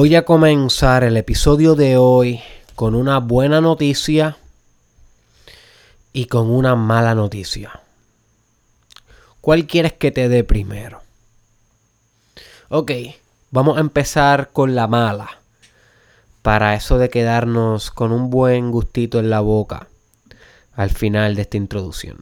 [0.00, 2.40] Voy a comenzar el episodio de hoy
[2.76, 4.36] con una buena noticia
[6.12, 7.80] y con una mala noticia.
[9.40, 11.02] ¿Cuál quieres que te dé primero?
[12.68, 12.92] Ok,
[13.50, 15.40] vamos a empezar con la mala.
[16.42, 19.88] Para eso de quedarnos con un buen gustito en la boca
[20.76, 22.18] al final de esta introducción.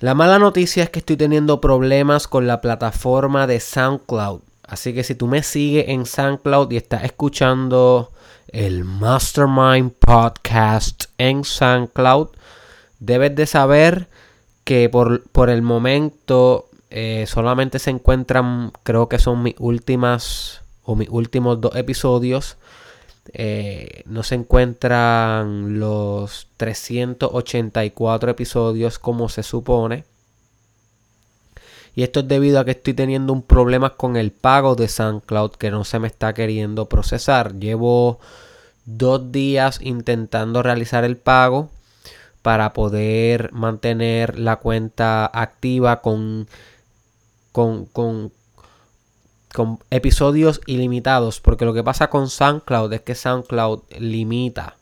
[0.00, 4.40] La mala noticia es que estoy teniendo problemas con la plataforma de SoundCloud.
[4.72, 8.10] Así que si tú me sigues en SoundCloud y estás escuchando
[8.48, 12.28] el Mastermind Podcast en SoundCloud,
[12.98, 14.08] debes de saber
[14.64, 20.96] que por, por el momento eh, solamente se encuentran, creo que son mis últimas o
[20.96, 22.56] mis últimos dos episodios.
[23.34, 30.06] Eh, no se encuentran los 384 episodios como se supone.
[31.94, 35.52] Y esto es debido a que estoy teniendo un problema con el pago de SoundCloud
[35.52, 37.58] que no se me está queriendo procesar.
[37.58, 38.18] Llevo
[38.84, 41.70] dos días intentando realizar el pago
[42.40, 46.48] para poder mantener la cuenta activa con,
[47.52, 48.32] con, con,
[49.54, 51.40] con episodios ilimitados.
[51.40, 54.76] Porque lo que pasa con SoundCloud es que SoundCloud limita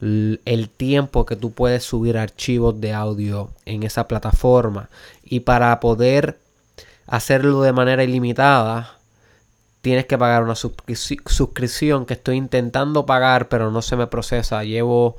[0.00, 4.90] el tiempo que tú puedes subir archivos de audio en esa plataforma.
[5.22, 6.38] Y para poder
[7.06, 8.98] hacerlo de manera ilimitada,
[9.80, 14.64] tienes que pagar una suscripción que estoy intentando pagar, pero no se me procesa.
[14.64, 15.16] Llevo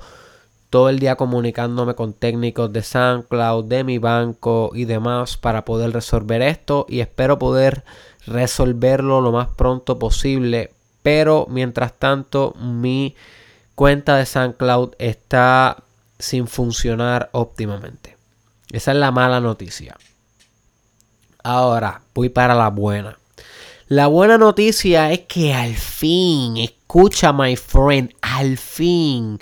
[0.70, 5.94] todo el día comunicándome con técnicos de SoundCloud, de mi banco y demás para poder
[5.94, 7.84] resolver esto y espero poder
[8.26, 10.72] resolverlo lo más pronto posible.
[11.02, 13.16] Pero mientras tanto, mi
[13.76, 15.84] cuenta de SoundCloud está
[16.18, 18.18] sin funcionar óptimamente.
[18.72, 19.96] Esa es la mala noticia.
[21.44, 23.20] Ahora voy para la buena.
[23.88, 29.40] La buena noticia es que al fin, escucha my friend, al fin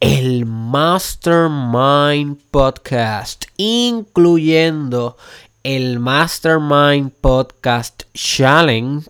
[0.00, 5.18] el Mastermind Podcast, incluyendo
[5.62, 9.06] el Mastermind Podcast Challenge,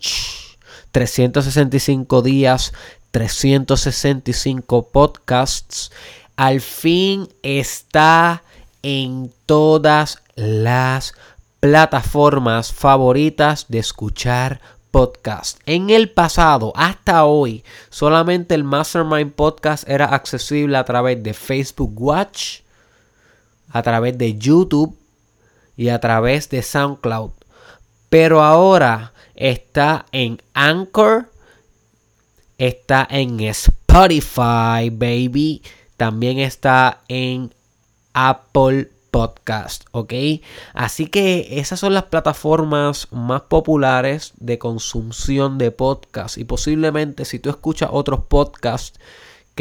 [0.91, 2.73] 365 días
[3.11, 5.91] 365 podcasts,
[6.37, 8.43] al fin está
[8.83, 11.15] en todas las
[11.61, 14.61] plataformas favoritas de escuchar
[14.91, 15.61] podcast.
[15.67, 21.93] En el pasado, hasta hoy, solamente el Mastermind Podcast era accesible a través de Facebook
[22.01, 22.61] Watch,
[23.71, 24.97] a través de YouTube
[25.77, 27.31] y a través de SoundCloud.
[28.09, 31.30] Pero ahora está en Anchor,
[32.61, 35.63] está en Spotify, baby.
[35.97, 37.55] También está en
[38.13, 40.13] Apple Podcast, ¿ok?
[40.75, 46.37] Así que esas son las plataformas más populares de consumción de podcast.
[46.37, 49.01] Y posiblemente si tú escuchas otros podcasts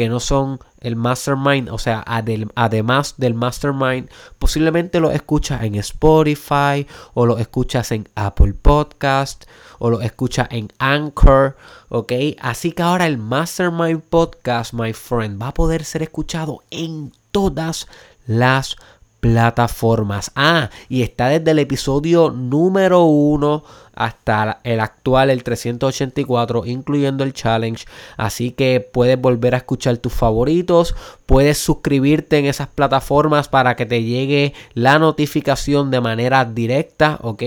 [0.00, 6.86] que no son el mastermind, o sea, además del mastermind, posiblemente lo escuchas en Spotify
[7.12, 9.44] o lo escuchas en Apple Podcast
[9.78, 11.54] o lo escuchas en Anchor,
[11.90, 12.12] ¿ok?
[12.40, 17.86] Así que ahora el mastermind podcast, my friend, va a poder ser escuchado en todas
[18.26, 18.76] las
[19.20, 20.32] plataformas.
[20.34, 23.62] Ah, y está desde el episodio número 1
[23.94, 27.84] hasta el actual, el 384, incluyendo el challenge.
[28.16, 30.94] Así que puedes volver a escuchar tus favoritos.
[31.26, 37.42] Puedes suscribirte en esas plataformas para que te llegue la notificación de manera directa, ¿ok?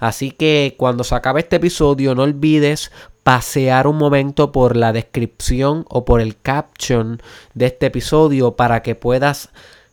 [0.00, 2.90] Así que cuando se acabe este episodio, no olvides
[3.22, 7.20] pasear un momento por la descripción o por el caption
[7.52, 9.50] de este episodio para que puedas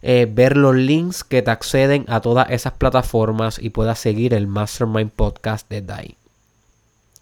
[0.08, 4.46] eh, ver los links que te acceden a todas esas plataformas y puedas seguir el
[4.46, 6.16] Mastermind Podcast desde ahí.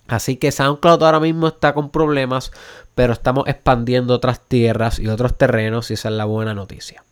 [0.10, 2.52] Así que SoundCloud ahora mismo está con problemas,
[2.94, 7.06] pero estamos expandiendo otras tierras y otros terrenos y esa es la buena noticia.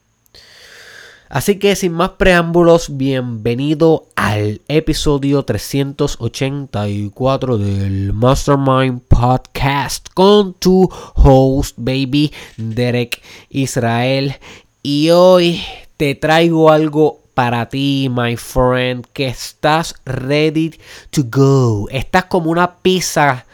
[1.30, 11.76] Así que sin más preámbulos, bienvenido al episodio 384 del Mastermind Podcast con tu host,
[11.78, 14.36] baby Derek Israel.
[14.84, 15.64] Y hoy
[15.98, 20.72] te traigo algo para ti, my friend, que estás ready
[21.12, 21.88] to go.
[21.92, 23.46] Estás como una pizza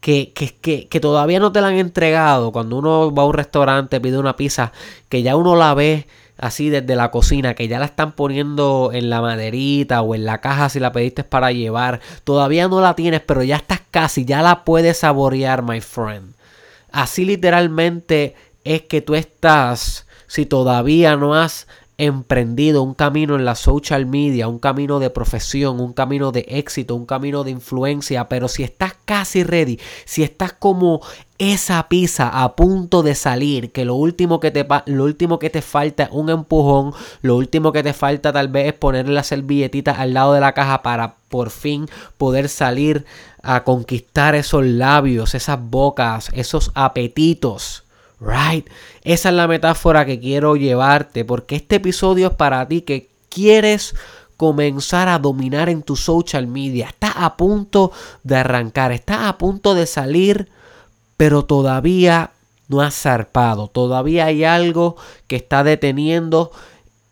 [0.00, 2.50] que, que, que, todavía no te la han entregado.
[2.50, 4.72] Cuando uno va a un restaurante, pide una pizza,
[5.08, 9.08] que ya uno la ve así desde la cocina, que ya la están poniendo en
[9.08, 12.00] la maderita o en la caja si la pediste para llevar.
[12.24, 16.34] Todavía no la tienes, pero ya estás casi, ya la puedes saborear, my friend.
[16.90, 18.34] Así literalmente
[18.64, 21.66] es que tú estás si todavía no has
[21.98, 26.94] emprendido un camino en la social media, un camino de profesión, un camino de éxito,
[26.94, 31.02] un camino de influencia, pero si estás casi ready, si estás como
[31.36, 35.60] esa pizza a punto de salir, que lo último que te lo último que te
[35.60, 39.92] falta es un empujón, lo último que te falta tal vez es ponerle la servilletita
[39.92, 43.04] al lado de la caja para por fin poder salir
[43.42, 47.84] a conquistar esos labios, esas bocas, esos apetitos.
[48.22, 48.68] Right?
[49.02, 53.94] Esa es la metáfora que quiero llevarte porque este episodio es para ti que quieres
[54.36, 56.88] comenzar a dominar en tu social media.
[56.88, 57.92] Estás a punto
[58.22, 60.48] de arrancar, estás a punto de salir,
[61.16, 62.32] pero todavía
[62.68, 63.68] no has zarpado.
[63.68, 64.96] Todavía hay algo
[65.26, 66.52] que está deteniendo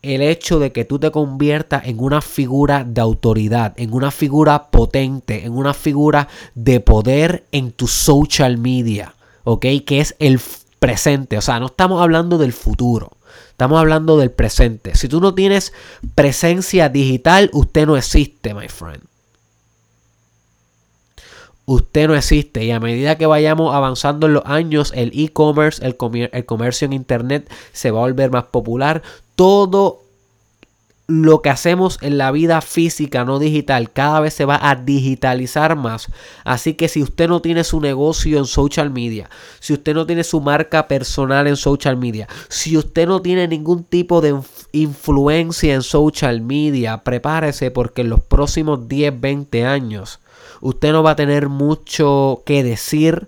[0.03, 4.71] el hecho de que tú te conviertas en una figura de autoridad, en una figura
[4.71, 9.15] potente, en una figura de poder en tu social media,
[9.45, 9.67] ¿ok?
[9.85, 10.41] Que es el
[10.81, 13.13] presente, o sea, no estamos hablando del futuro,
[13.51, 14.97] estamos hablando del presente.
[14.97, 15.73] Si tú no tienes
[16.17, 19.03] presencia digital, usted no existe, my friend.
[21.67, 25.97] Usted no existe y a medida que vayamos avanzando en los años, el e-commerce, el,
[26.33, 29.03] el comercio en internet se va a volver más popular
[29.37, 30.03] todo
[31.11, 35.75] lo que hacemos en la vida física, no digital, cada vez se va a digitalizar
[35.75, 36.07] más.
[36.45, 39.29] Así que si usted no tiene su negocio en social media,
[39.59, 43.83] si usted no tiene su marca personal en social media, si usted no tiene ningún
[43.83, 44.41] tipo de
[44.71, 50.21] influencia en social media, prepárese porque en los próximos 10, 20 años
[50.61, 53.27] usted no va a tener mucho que decir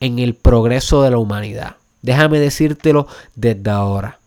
[0.00, 1.76] en el progreso de la humanidad.
[2.02, 4.21] Déjame decírtelo desde ahora.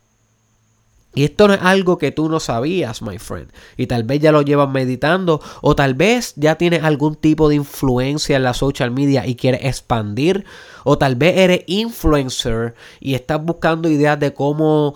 [1.15, 3.49] Y esto no es algo que tú no sabías, my friend.
[3.77, 7.55] Y tal vez ya lo llevas meditando o tal vez ya tienes algún tipo de
[7.55, 10.45] influencia en la social media y quieres expandir.
[10.83, 14.93] O tal vez eres influencer y estás buscando ideas de cómo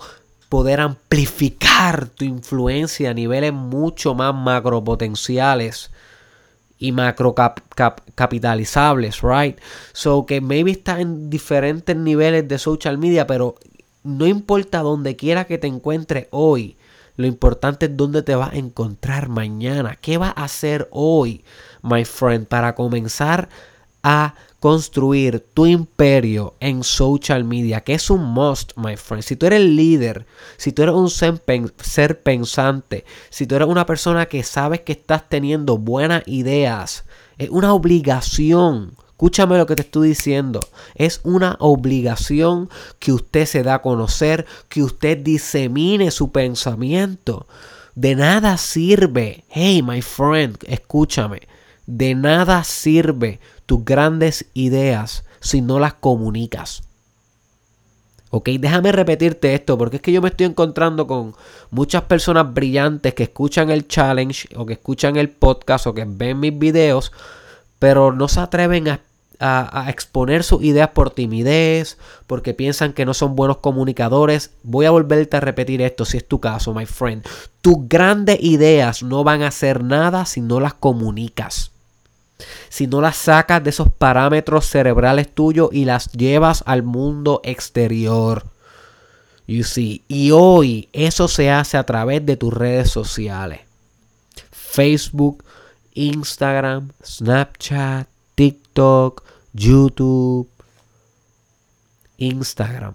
[0.50, 5.90] poder amplificar tu influencia a niveles mucho más macropotenciales
[6.76, 7.34] y macro
[8.14, 9.58] capitalizables, right?
[9.92, 13.54] So que maybe estás en diferentes niveles de social media, pero
[14.02, 16.76] no importa donde quiera que te encuentres hoy,
[17.16, 19.96] lo importante es dónde te vas a encontrar mañana.
[20.00, 21.44] ¿Qué vas a hacer hoy,
[21.82, 23.50] my friend, para comenzar
[24.02, 27.82] a construir tu imperio en social media?
[27.82, 29.22] Que es un must, my friend.
[29.22, 30.24] Si tú eres líder,
[30.56, 35.28] si tú eres un ser pensante, si tú eres una persona que sabes que estás
[35.28, 37.04] teniendo buenas ideas,
[37.36, 40.60] es una obligación Escúchame lo que te estoy diciendo.
[40.94, 47.46] Es una obligación que usted se da a conocer, que usted disemine su pensamiento.
[47.94, 51.42] De nada sirve, hey my friend, escúchame,
[51.84, 56.82] de nada sirve tus grandes ideas si no las comunicas.
[58.30, 61.34] Ok, déjame repetirte esto porque es que yo me estoy encontrando con
[61.70, 66.40] muchas personas brillantes que escuchan el challenge o que escuchan el podcast o que ven
[66.40, 67.12] mis videos,
[67.78, 69.09] pero no se atreven a
[69.40, 71.96] a, exponer sus ideas por timidez,
[72.26, 74.50] porque piensan que no son buenos comunicadores.
[74.62, 77.26] Voy a volverte a repetir esto si es tu caso, my friend.
[77.62, 81.70] Tus grandes ideas no van a hacer nada si no las comunicas.
[82.68, 88.44] Si no las sacas de esos parámetros cerebrales tuyos y las llevas al mundo exterior.
[89.46, 90.04] You see.
[90.06, 93.60] Y hoy eso se hace a través de tus redes sociales.
[94.50, 95.44] Facebook,
[95.94, 99.22] Instagram, Snapchat, TikTok,
[99.52, 100.48] YouTube,
[102.18, 102.94] Instagram.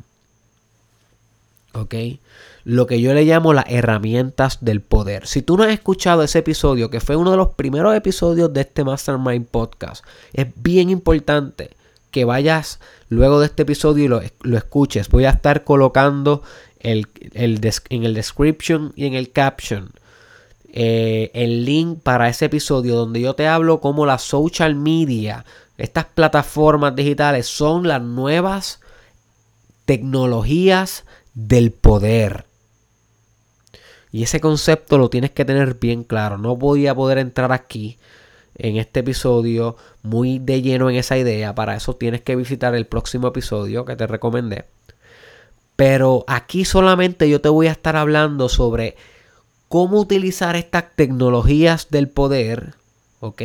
[1.73, 1.95] ¿Ok?
[2.63, 5.27] Lo que yo le llamo las herramientas del poder.
[5.27, 8.61] Si tú no has escuchado ese episodio, que fue uno de los primeros episodios de
[8.61, 11.71] este Mastermind Podcast, es bien importante
[12.11, 12.79] que vayas
[13.09, 15.09] luego de este episodio y lo, escuches.
[15.09, 16.43] Voy a estar colocando
[16.79, 19.91] el, en el description y en el caption
[20.77, 25.45] eh, el link para ese episodio donde yo te hablo cómo la social media,
[25.77, 28.79] estas plataformas digitales son las nuevas
[29.85, 32.45] tecnologías del poder.
[34.11, 36.37] Y ese concepto lo tienes que tener bien claro.
[36.37, 37.97] No voy a poder entrar aquí
[38.57, 41.53] en este episodio muy de lleno en esa idea.
[41.53, 44.65] Para eso tienes que visitar el próximo episodio que te recomendé.
[45.75, 48.95] Pero aquí solamente yo te voy a estar hablando sobre
[49.67, 52.75] cómo utilizar estas tecnologías del poder,
[53.19, 53.41] ¿ok?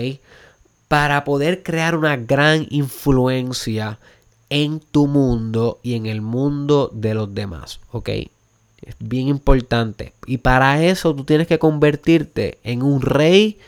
[0.90, 4.00] Para poder crear una gran influencia
[4.48, 8.08] en tu mundo y en el mundo de los demás, ¿ok?
[8.82, 10.14] Es bien importante.
[10.26, 13.60] Y para eso tú tienes que convertirte en un rey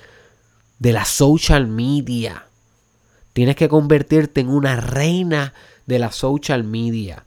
[0.80, 2.46] de la social media.
[3.34, 5.54] Tienes que convertirte en una reina
[5.86, 7.22] de la social media.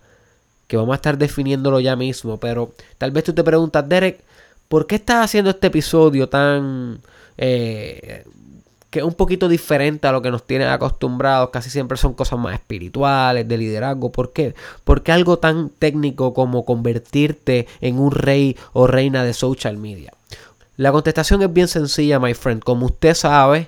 [0.67, 2.37] Que vamos a estar definiéndolo ya mismo.
[2.37, 4.19] Pero tal vez tú te preguntas, Derek,
[4.67, 6.99] ¿por qué estás haciendo este episodio tan...
[7.37, 8.25] Eh,
[8.95, 11.49] que es un poquito diferente a lo que nos tienen acostumbrados.
[11.49, 14.09] Casi siempre son cosas más espirituales, de liderazgo.
[14.09, 14.55] ¿Por qué?
[14.85, 20.13] Porque algo tan técnico como convertirte en un rey o reina de social media.
[20.77, 22.63] La contestación es bien sencilla, my friend.
[22.63, 23.67] Como usted sabe,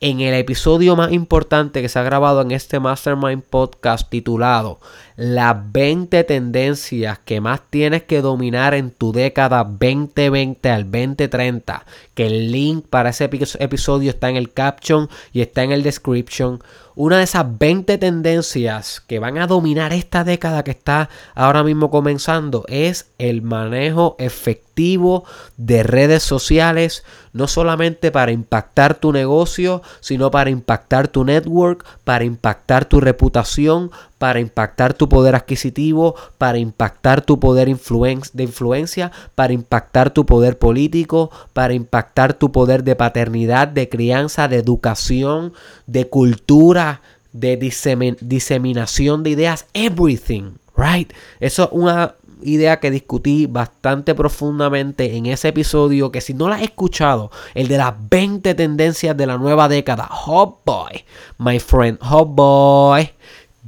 [0.00, 4.78] en el episodio más importante que se ha grabado en este Mastermind Podcast titulado
[5.16, 12.26] Las 20 tendencias que más tienes que dominar en tu década 2020 al 2030, que
[12.26, 16.60] el link para ese episodio está en el caption y está en el description.
[16.94, 21.90] Una de esas 20 tendencias que van a dominar esta década que está ahora mismo
[21.90, 25.24] comenzando es el manejo efectivo
[25.56, 27.04] de redes sociales,
[27.34, 33.90] no solamente para impactar tu negocio, sino para impactar tu network, para impactar tu reputación,
[34.18, 40.58] para impactar tu poder adquisitivo, para impactar tu poder de influencia, para impactar tu poder
[40.58, 45.52] político, para impactar tu poder de paternidad, de crianza, de educación,
[45.86, 51.12] de cultura, de diseminación de ideas, everything, right?
[51.40, 56.56] Eso es una idea que discutí bastante profundamente en ese episodio que si no la
[56.56, 61.04] has escuchado, el de las 20 tendencias de la nueva década, Hot Boy,
[61.38, 63.10] my friend, Hot Boy.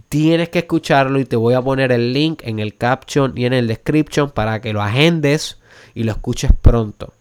[0.08, 3.52] Tienes que escucharlo y te voy a poner el link en el caption y en
[3.52, 5.58] el description para que lo agendes
[5.94, 7.12] y lo escuches pronto.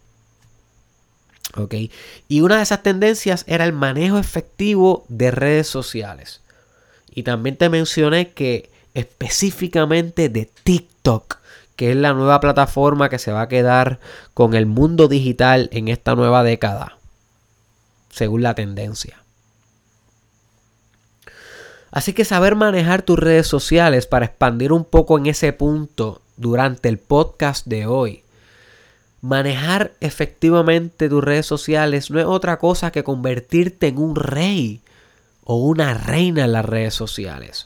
[1.56, 1.74] ¿Ok?
[2.28, 6.42] Y una de esas tendencias era el manejo efectivo de redes sociales.
[7.14, 11.38] Y también te mencioné que específicamente de TikTok,
[11.76, 14.00] que es la nueva plataforma que se va a quedar
[14.34, 16.98] con el mundo digital en esta nueva década,
[18.10, 19.22] según la tendencia.
[21.98, 26.90] Así que saber manejar tus redes sociales para expandir un poco en ese punto durante
[26.90, 28.22] el podcast de hoy.
[29.22, 34.82] Manejar efectivamente tus redes sociales no es otra cosa que convertirte en un rey
[35.44, 37.66] o una reina en las redes sociales.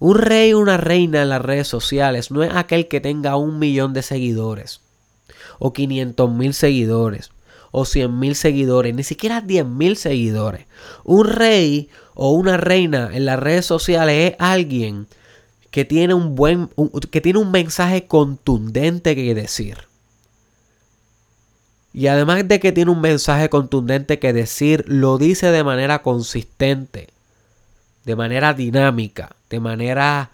[0.00, 3.60] Un rey o una reina en las redes sociales no es aquel que tenga un
[3.60, 4.80] millón de seguidores
[5.60, 7.30] o 500 mil seguidores
[7.70, 10.66] o 100 mil seguidores, ni siquiera 10 mil seguidores.
[11.04, 15.06] Un rey o una reina en las redes sociales es alguien
[15.70, 16.70] que tiene un buen
[17.10, 19.86] que tiene un mensaje contundente que decir.
[21.92, 27.08] Y además de que tiene un mensaje contundente que decir, lo dice de manera consistente,
[28.04, 30.30] de manera dinámica, de manera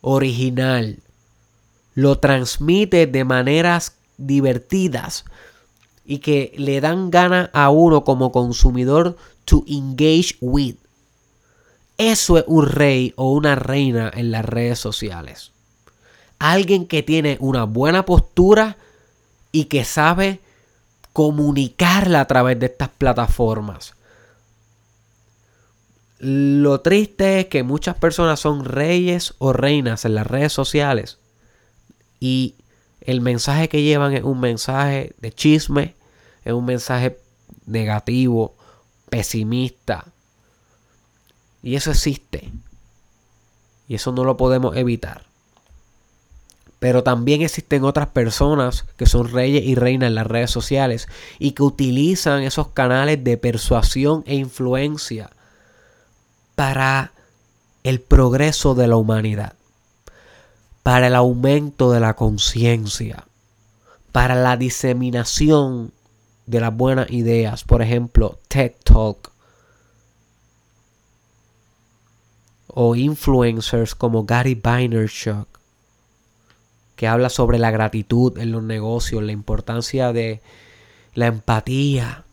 [0.00, 0.98] original.
[1.94, 5.24] Lo transmite de maneras divertidas
[6.04, 9.16] y que le dan gana a uno como consumidor
[9.50, 10.76] to engage with.
[11.98, 15.50] Eso es un rey o una reina en las redes sociales.
[16.38, 18.76] Alguien que tiene una buena postura
[19.50, 20.40] y que sabe
[21.12, 23.94] comunicarla a través de estas plataformas.
[26.20, 31.18] Lo triste es que muchas personas son reyes o reinas en las redes sociales
[32.20, 32.54] y
[33.00, 35.96] el mensaje que llevan es un mensaje de chisme,
[36.44, 37.18] es un mensaje
[37.66, 38.54] negativo,
[39.10, 40.06] pesimista.
[41.62, 42.50] Y eso existe.
[43.88, 45.24] Y eso no lo podemos evitar.
[46.78, 51.52] Pero también existen otras personas que son reyes y reinas en las redes sociales y
[51.52, 55.30] que utilizan esos canales de persuasión e influencia
[56.54, 57.12] para
[57.82, 59.54] el progreso de la humanidad
[60.82, 63.24] para el aumento de la conciencia,
[64.12, 65.92] para la diseminación
[66.50, 67.64] de las buenas ideas.
[67.64, 69.30] Por ejemplo, TED Talk.
[72.66, 75.48] O influencers como Gary Vaynerchuk,
[76.94, 80.40] que habla sobre la gratitud en los negocios, la importancia de
[81.14, 82.24] la empatía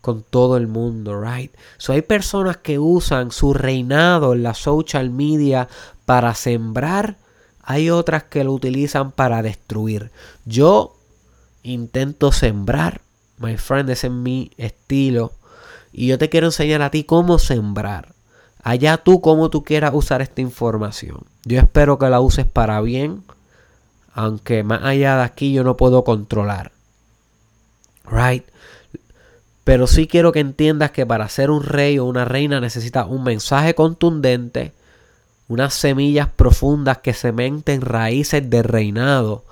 [0.00, 1.54] con todo el mundo, right?
[1.78, 5.68] So hay personas que usan su reinado en la social media
[6.04, 7.16] para sembrar,
[7.62, 10.10] hay otras que lo utilizan para destruir.
[10.44, 10.96] Yo
[11.64, 13.00] intento sembrar,
[13.38, 15.32] my friend, ese es mi estilo.
[15.92, 18.14] Y yo te quiero enseñar a ti cómo sembrar.
[18.62, 21.20] Allá tú cómo tú quieras usar esta información.
[21.44, 23.24] Yo espero que la uses para bien,
[24.14, 26.72] aunque más allá de aquí yo no puedo controlar.
[28.06, 28.44] Right?
[29.64, 33.24] Pero sí quiero que entiendas que para ser un rey o una reina necesitas un
[33.24, 34.72] mensaje contundente,
[35.48, 39.44] unas semillas profundas que cementen raíces de reinado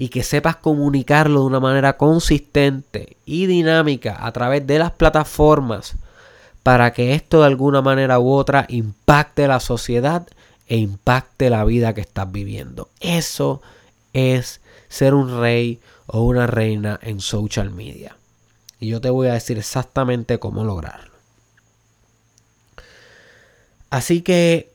[0.00, 5.96] y que sepas comunicarlo de una manera consistente y dinámica a través de las plataformas
[6.62, 10.26] para que esto de alguna manera u otra impacte la sociedad
[10.68, 12.88] e impacte la vida que estás viviendo.
[13.00, 13.60] Eso
[14.12, 18.16] es ser un rey o una reina en social media.
[18.78, 21.10] Y yo te voy a decir exactamente cómo lograrlo.
[23.90, 24.70] Así que,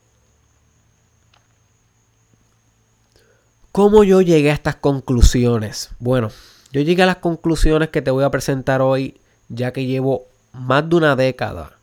[3.74, 5.90] ¿cómo yo llegué a estas conclusiones?
[6.00, 6.30] Bueno,
[6.72, 10.88] yo llegué a las conclusiones que te voy a presentar hoy, ya que llevo más
[10.88, 11.74] de una década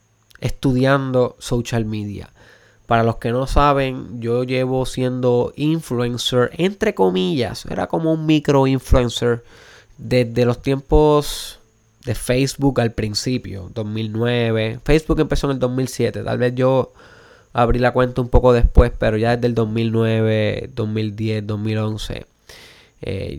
[0.41, 2.31] estudiando social media.
[2.87, 8.69] Para los que no saben, yo llevo siendo influencer, entre comillas, era como un micro
[8.69, 9.45] influencer
[9.99, 11.59] desde los tiempos
[12.05, 14.79] de Facebook al principio, 2009.
[14.85, 16.93] Facebook empezó en el 2007, tal vez yo
[17.53, 22.27] abrí la cuenta un poco después, pero ya desde el 2009, 2010, 2011.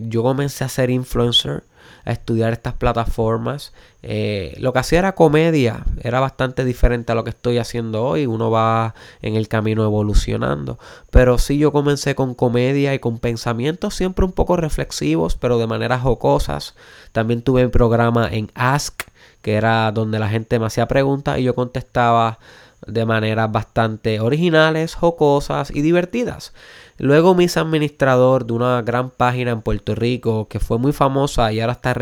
[0.10, 1.63] yo comencé a ser influencer
[2.06, 3.74] a estudiar estas plataformas.
[4.03, 8.25] Eh, lo que hacía era comedia, era bastante diferente a lo que estoy haciendo hoy.
[8.25, 10.80] Uno va en el camino evolucionando.
[11.10, 15.68] Pero sí, yo comencé con comedia y con pensamientos siempre un poco reflexivos, pero de
[15.68, 16.75] maneras jocosas.
[17.12, 19.03] También tuve un programa en Ask,
[19.41, 22.39] que era donde la gente me hacía preguntas y yo contestaba
[22.88, 26.53] de maneras bastante originales, jocosas y divertidas.
[26.97, 31.59] Luego hice administrador de una gran página en Puerto Rico que fue muy famosa y
[31.59, 31.95] ahora está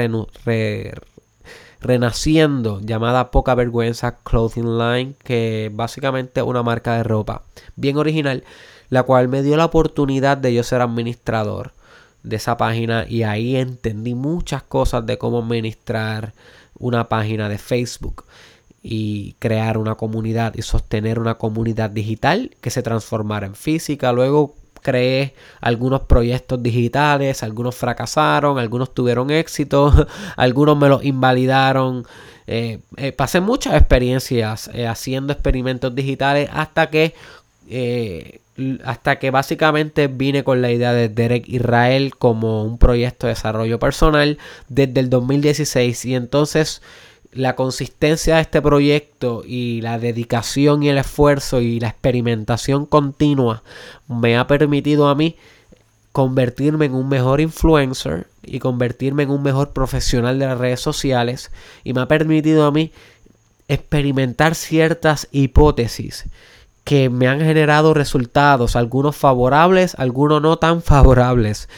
[1.81, 7.43] renaciendo, llamada Poca Vergüenza Clothing Line, que básicamente es una marca de ropa
[7.75, 8.43] bien original,
[8.89, 11.71] la cual me dio la oportunidad de yo ser administrador
[12.23, 16.33] de esa página y ahí entendí muchas cosas de cómo administrar
[16.77, 18.25] una página de Facebook
[18.81, 24.11] y crear una comunidad y sostener una comunidad digital que se transformara en física.
[24.13, 32.05] Luego creé algunos proyectos digitales, algunos fracasaron, algunos tuvieron éxito, algunos me los invalidaron.
[32.47, 37.13] Eh, eh, pasé muchas experiencias eh, haciendo experimentos digitales hasta que
[38.83, 43.79] hasta que básicamente vine con la idea de Derek Israel como un proyecto de desarrollo
[43.79, 46.81] personal desde el 2016 y entonces
[47.31, 53.63] la consistencia de este proyecto y la dedicación y el esfuerzo y la experimentación continua
[54.07, 55.35] me ha permitido a mí
[56.11, 61.51] convertirme en un mejor influencer y convertirme en un mejor profesional de las redes sociales
[61.83, 62.91] y me ha permitido a mí
[63.67, 66.25] experimentar ciertas hipótesis
[66.83, 71.69] que me han generado resultados, algunos favorables, algunos no tan favorables,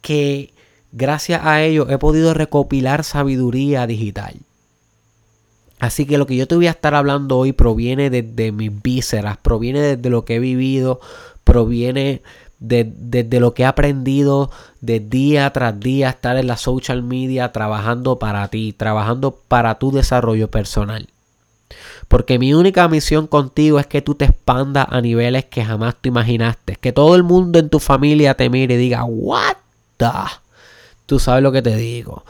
[0.00, 0.54] que
[0.92, 4.36] gracias a ello he podido recopilar sabiduría digital.
[5.80, 9.38] Así que lo que yo te voy a estar hablando hoy proviene de, mis vísceras,
[9.38, 11.00] proviene de, lo que he vivido,
[11.42, 12.22] proviene
[12.58, 14.50] de, lo que he aprendido
[14.82, 19.90] de día tras día estar en la social media trabajando para ti, trabajando para tu
[19.90, 21.08] desarrollo personal.
[22.08, 26.10] Porque mi única misión contigo es que tú te expandas a niveles que jamás te
[26.10, 26.76] imaginaste.
[26.76, 29.56] Que todo el mundo en tu familia te mire y diga, ¿What
[29.96, 30.06] the?
[31.06, 32.24] Tú sabes lo que te digo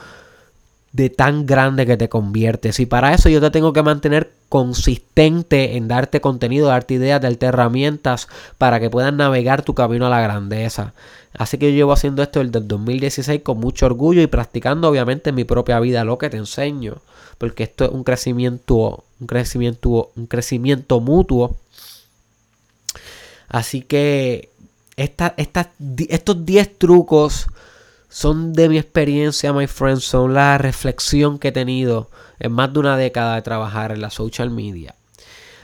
[0.93, 2.81] de tan grande que te conviertes.
[2.81, 7.47] Y para eso yo te tengo que mantener consistente en darte contenido, darte ideas, darte
[7.47, 10.93] herramientas para que puedas navegar tu camino a la grandeza.
[11.35, 15.31] Así que yo llevo haciendo esto desde el 2016 con mucho orgullo y practicando obviamente
[15.31, 16.97] en mi propia vida lo que te enseño.
[17.39, 21.57] Porque esto es un crecimiento, un crecimiento, un crecimiento mutuo.
[23.49, 24.51] Así que
[24.97, 27.47] esta, estos 10 trucos
[28.11, 32.81] son de mi experiencia, my friends, son la reflexión que he tenido en más de
[32.81, 34.97] una década de trabajar en la social media.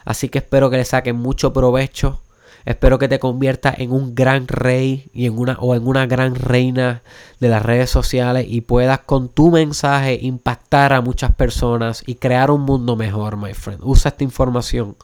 [0.05, 2.21] Así que espero que le saquen mucho provecho.
[2.65, 6.37] Espero que te conviertas en un gran rey y en una, o en una gran
[6.37, 7.03] reina
[7.41, 12.51] de las redes sociales y puedas con tu mensaje impactar a muchas personas y crear
[12.53, 13.81] un mundo mejor, my friend.
[13.83, 14.97] Usa esta información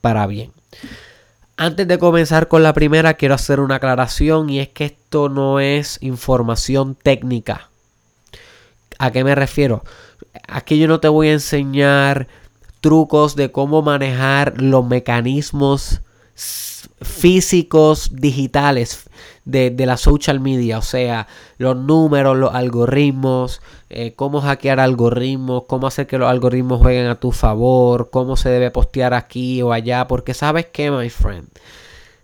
[0.00, 0.52] para bien.
[1.60, 5.58] Antes de comenzar con la primera, quiero hacer una aclaración y es que esto no
[5.58, 7.68] es información técnica.
[9.00, 9.82] ¿A qué me refiero?
[10.46, 12.28] Aquí yo no te voy a enseñar
[12.80, 16.00] trucos de cómo manejar los mecanismos
[17.02, 19.07] físicos digitales
[19.48, 25.86] de, la social media, o sea, los números, los algoritmos, eh, cómo hackear algoritmos, cómo
[25.86, 30.06] hacer que los algoritmos jueguen a tu favor, cómo se debe postear aquí o allá,
[30.06, 31.48] porque sabes que, my friend,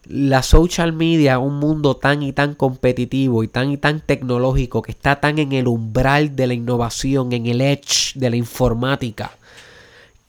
[0.06, 4.92] la social media, un mundo tan y tan competitivo y tan y tan tecnológico que
[4.92, 9.30] está tan en el umbral de la innovación, en el edge de la informática,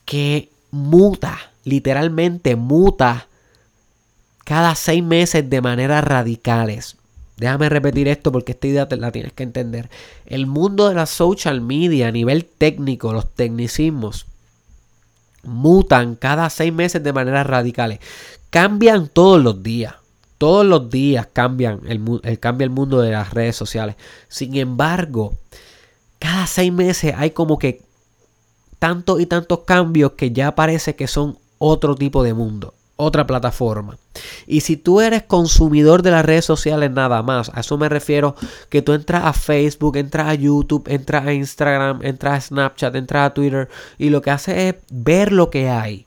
[0.05, 3.27] que muta, literalmente muta
[4.45, 6.95] cada seis meses de manera radicales.
[7.36, 9.89] Déjame repetir esto porque esta idea la tienes que entender.
[10.25, 14.25] El mundo de la social media a nivel técnico, los tecnicismos,
[15.43, 17.99] mutan cada seis meses de manera radicales.
[18.49, 19.95] Cambian todos los días.
[20.38, 23.95] Todos los días cambian el, cambia el mundo de las redes sociales.
[24.27, 25.34] Sin embargo,
[26.19, 27.81] cada seis meses hay como que
[28.79, 33.97] tantos y tantos cambios que ya parece que son otro tipo de mundo, otra plataforma.
[34.47, 38.36] Y si tú eres consumidor de las redes sociales nada más, a eso me refiero
[38.69, 43.27] que tú entras a Facebook, entras a YouTube, entras a Instagram, entras a Snapchat, entras
[43.27, 46.05] a Twitter y lo que haces es ver lo que hay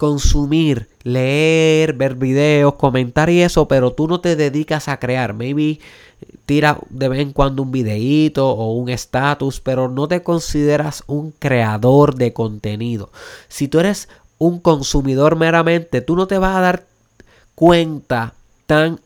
[0.00, 5.34] consumir, leer, ver videos, comentar y eso, pero tú no te dedicas a crear.
[5.34, 5.78] Maybe
[6.46, 11.32] tira de vez en cuando un videíto o un status, pero no te consideras un
[11.32, 13.10] creador de contenido.
[13.48, 14.08] Si tú eres
[14.40, 16.86] un consumidor meramente, tú no te vas a dar
[17.54, 18.32] cuenta
[18.66, 18.98] tan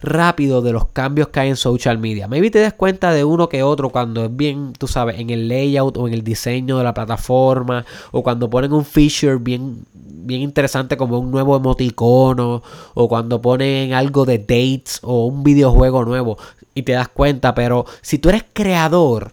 [0.00, 2.28] rápido de los cambios que hay en social media.
[2.28, 5.48] Maybe te des cuenta de uno que otro cuando es bien, tú sabes, en el
[5.48, 10.40] layout o en el diseño de la plataforma o cuando ponen un feature bien, bien
[10.40, 12.62] interesante como un nuevo emoticono
[12.94, 16.38] o cuando ponen algo de dates o un videojuego nuevo
[16.74, 19.32] y te das cuenta, pero si tú eres creador,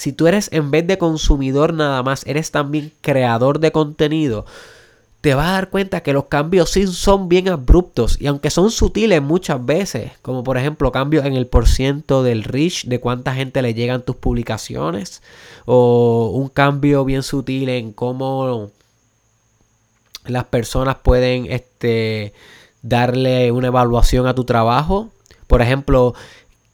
[0.00, 4.46] si tú eres en vez de consumidor nada más, eres también creador de contenido,
[5.20, 8.70] te vas a dar cuenta que los cambios sí son bien abruptos y aunque son
[8.70, 13.60] sutiles muchas veces, como por ejemplo cambios en el porciento del reach, de cuánta gente
[13.60, 15.22] le llegan tus publicaciones,
[15.66, 18.70] o un cambio bien sutil en cómo
[20.24, 22.32] las personas pueden este,
[22.80, 25.10] darle una evaluación a tu trabajo.
[25.46, 26.14] Por ejemplo,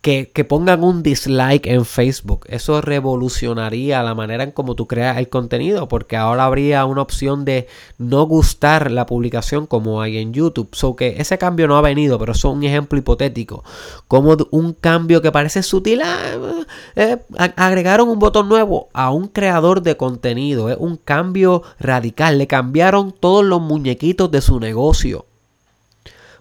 [0.07, 2.47] que, pongan un dislike en Facebook.
[2.49, 7.45] Eso revolucionaría la manera en cómo tú creas el contenido, porque ahora habría una opción
[7.45, 7.67] de
[7.99, 10.69] no gustar la publicación como hay en YouTube.
[10.73, 13.65] So que ese cambio no ha venido, pero eso es un ejemplo hipotético.
[14.07, 16.65] Como un cambio que parece sutil, ah,
[16.95, 17.19] eh,
[17.57, 20.71] agregaron un botón nuevo a un creador de contenido.
[20.71, 22.39] Es un cambio radical.
[22.39, 25.27] Le cambiaron todos los muñequitos de su negocio.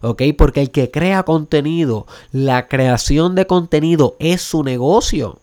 [0.01, 0.21] ¿Ok?
[0.37, 5.39] Porque el que crea contenido, la creación de contenido es su negocio.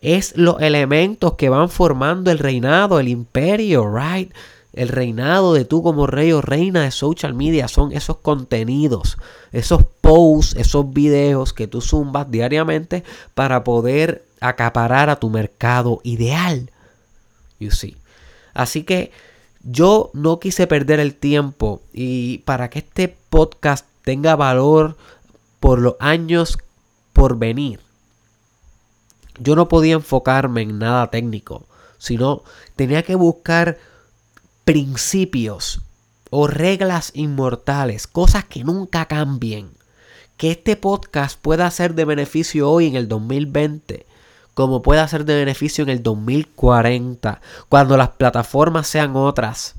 [0.00, 4.32] Es los elementos que van formando el reinado, el imperio, right?
[4.72, 9.18] El reinado de tú como rey o reina de social media son esos contenidos,
[9.52, 13.02] esos posts, esos videos que tú zumbas diariamente
[13.34, 16.70] para poder acaparar a tu mercado ideal.
[17.58, 17.96] You see.
[18.54, 19.10] Así que
[19.62, 24.96] yo no quise perder el tiempo y para que este podcast tenga valor
[25.60, 26.58] por los años
[27.12, 27.80] por venir.
[29.38, 31.64] Yo no podía enfocarme en nada técnico,
[31.98, 32.42] sino
[32.76, 33.78] tenía que buscar
[34.64, 35.80] principios
[36.30, 39.70] o reglas inmortales, cosas que nunca cambien.
[40.36, 44.06] Que este podcast pueda ser de beneficio hoy en el 2020,
[44.54, 49.74] como pueda ser de beneficio en el 2040, cuando las plataformas sean otras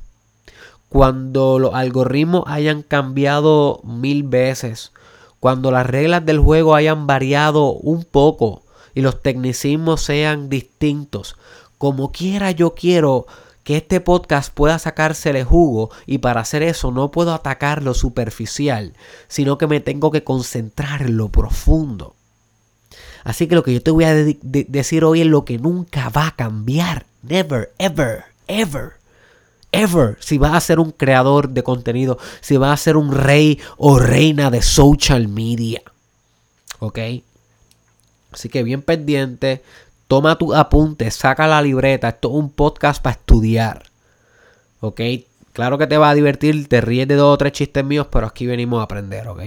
[0.91, 4.91] cuando los algoritmos hayan cambiado mil veces,
[5.39, 11.37] cuando las reglas del juego hayan variado un poco y los tecnicismos sean distintos.
[11.77, 13.25] Como quiera yo quiero
[13.63, 18.91] que este podcast pueda sacársele jugo y para hacer eso no puedo atacar lo superficial,
[19.29, 22.15] sino que me tengo que concentrar en lo profundo.
[23.23, 26.27] Así que lo que yo te voy a decir hoy es lo que nunca va
[26.27, 27.05] a cambiar.
[27.23, 29.00] Never, ever, ever
[29.71, 33.59] ever si vas a ser un creador de contenido, si vas a ser un rey
[33.77, 35.81] o reina de social media.
[36.79, 36.99] ¿Ok?
[38.31, 39.61] Así que bien pendiente,
[40.07, 42.09] toma tu apunte, saca la libreta.
[42.09, 43.83] Esto es un podcast para estudiar.
[44.79, 45.01] ¿Ok?
[45.53, 48.25] Claro que te va a divertir, te ríes de dos o tres chistes míos, pero
[48.25, 49.41] aquí venimos a aprender, ¿ok?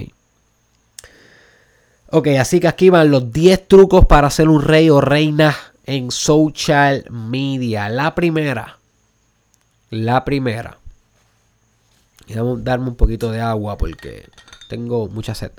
[2.11, 6.11] Ok, así que aquí van los 10 trucos para ser un rey o reina en
[6.11, 7.89] social media.
[7.89, 8.77] La primera,
[9.89, 10.77] la primera.
[12.27, 14.27] Y a darme un poquito de agua porque
[14.69, 15.51] tengo mucha sed.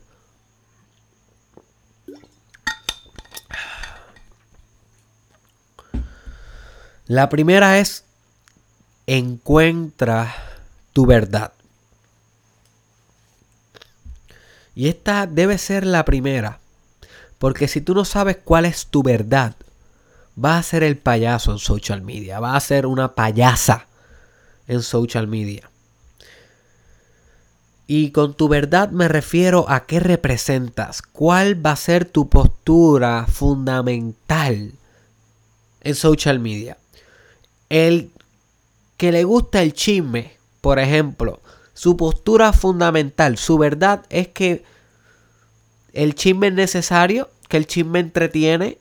[7.06, 8.04] La primera es
[9.06, 10.34] encuentra
[10.92, 11.52] tu verdad.
[14.74, 16.58] Y esta debe ser la primera.
[17.38, 19.54] Porque si tú no sabes cuál es tu verdad,
[20.34, 22.40] vas a ser el payaso en social media.
[22.40, 23.86] Vas a ser una payasa
[24.68, 25.70] en social media.
[27.86, 33.26] Y con tu verdad me refiero a qué representas, cuál va a ser tu postura
[33.28, 34.72] fundamental
[35.82, 36.78] en social media.
[37.68, 38.10] El
[38.96, 41.40] que le gusta el chisme, por ejemplo,
[41.74, 44.64] su postura fundamental, su verdad es que
[45.92, 48.78] el chisme es necesario, que el chisme entretiene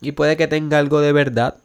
[0.00, 1.56] y puede que tenga algo de verdad.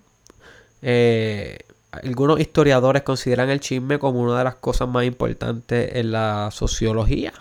[0.81, 1.59] Eh,
[1.91, 7.33] algunos historiadores consideran el chisme como una de las cosas más importantes en la sociología.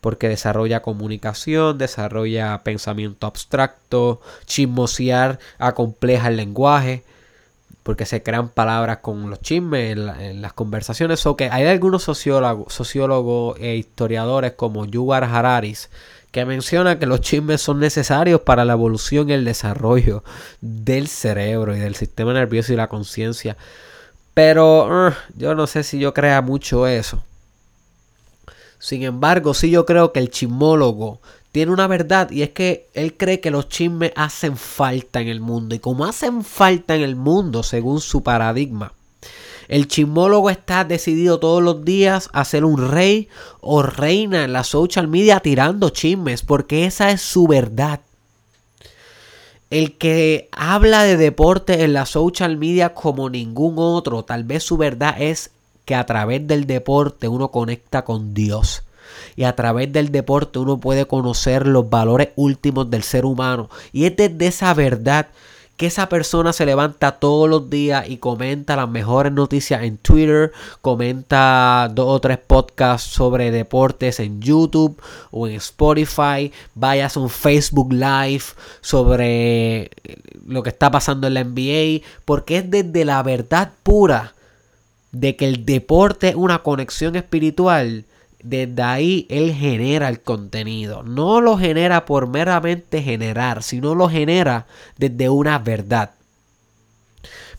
[0.00, 7.04] porque desarrolla comunicación, desarrolla pensamiento abstracto, chismosear acompleja el lenguaje,
[7.82, 11.26] porque se crean palabras con los chismes en, las conversaciones.
[11.26, 15.90] O que hay algunos sociólogos, sociólogos e historiadores como Yuval Hararis
[16.30, 20.22] que menciona que los chismes son necesarios para la evolución y el desarrollo
[20.60, 23.56] del cerebro y del sistema nervioso y la conciencia.
[24.34, 27.22] Pero uh, yo no sé si yo crea mucho eso.
[28.78, 31.20] Sin embargo, sí yo creo que el chismólogo
[31.52, 35.40] tiene una verdad y es que él cree que los chismes hacen falta en el
[35.40, 35.74] mundo.
[35.74, 38.92] Y como hacen falta en el mundo, según su paradigma,
[39.70, 43.28] el chismólogo está decidido todos los días a ser un rey
[43.60, 48.00] o reina en la social media tirando chismes, porque esa es su verdad.
[49.70, 54.76] El que habla de deporte en la social media como ningún otro, tal vez su
[54.76, 55.52] verdad es
[55.84, 58.82] que a través del deporte uno conecta con Dios.
[59.36, 63.70] Y a través del deporte uno puede conocer los valores últimos del ser humano.
[63.92, 65.28] Y es desde esa verdad
[65.80, 70.52] que esa persona se levanta todos los días y comenta las mejores noticias en Twitter,
[70.82, 77.30] comenta dos o tres podcasts sobre deportes en YouTube o en Spotify, vayas a un
[77.30, 78.44] Facebook Live
[78.82, 79.90] sobre
[80.44, 84.34] lo que está pasando en la NBA, porque es desde la verdad pura
[85.12, 88.04] de que el deporte es una conexión espiritual,
[88.42, 91.02] desde ahí él genera el contenido.
[91.02, 94.66] No lo genera por meramente generar, sino lo genera
[94.98, 96.10] desde una verdad.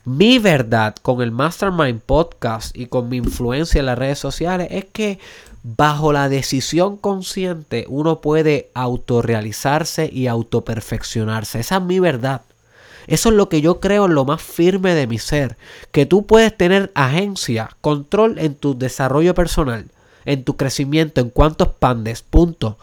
[0.04, 4.86] Mi verdad con el Mastermind Podcast y con mi influencia en las redes sociales es
[4.86, 5.20] que
[5.62, 11.60] bajo la decisión consciente uno puede autorrealizarse y autoperfeccionarse.
[11.60, 12.42] Esa es mi verdad.
[13.08, 15.58] Eso es lo que yo creo en lo más firme de mi ser.
[15.92, 19.86] Que tú puedes tener agencia, control en tu desarrollo personal,
[20.26, 22.22] en tu crecimiento, en cuanto expandes.
[22.22, 22.78] Punto.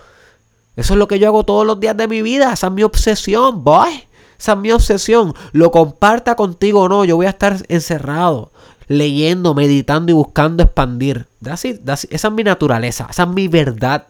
[0.76, 2.52] Eso es lo que yo hago todos los días de mi vida.
[2.52, 4.04] Esa es mi obsesión, boy.
[4.38, 5.34] Esa es mi obsesión.
[5.52, 8.52] Lo comparta contigo o no, yo voy a estar encerrado,
[8.86, 11.26] leyendo, meditando y buscando expandir.
[11.44, 14.06] Esa es mi naturaleza, esa es mi verdad.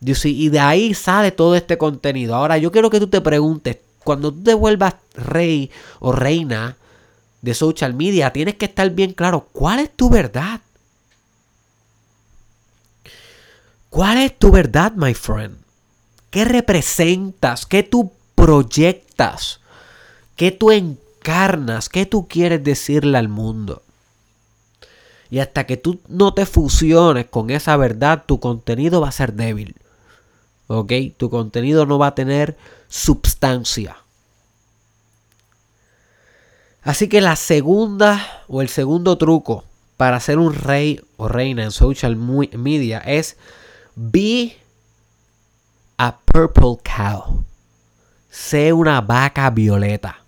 [0.00, 2.34] Y de ahí sale todo este contenido.
[2.34, 6.76] Ahora, yo quiero que tú te preguntes, cuando tú te vuelvas rey o reina
[7.42, 10.60] de social media, tienes que estar bien claro cuál es tu verdad.
[13.90, 15.56] ¿Cuál es tu verdad, my friend?
[16.30, 17.66] ¿Qué representas?
[17.66, 19.60] ¿Qué tú proyectas?
[20.36, 21.88] ¿Qué tú encarnas?
[21.88, 23.82] ¿Qué tú quieres decirle al mundo?
[25.30, 29.34] Y hasta que tú no te fusiones con esa verdad, tu contenido va a ser
[29.34, 29.76] débil.
[30.68, 30.92] ¿Ok?
[31.16, 32.56] Tu contenido no va a tener
[32.88, 33.96] substancia.
[36.82, 39.64] Así que la segunda o el segundo truco
[39.96, 43.36] para ser un rey o reina en social media es
[43.98, 44.56] be
[45.96, 47.44] a purple cow.
[48.30, 50.22] Sé una vaca violeta.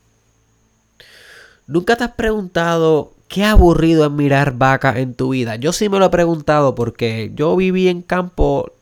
[1.68, 5.54] ¿Nunca te has preguntado qué aburrido es mirar vaca en tu vida?
[5.54, 8.72] Yo sí me lo he preguntado porque yo viví en campo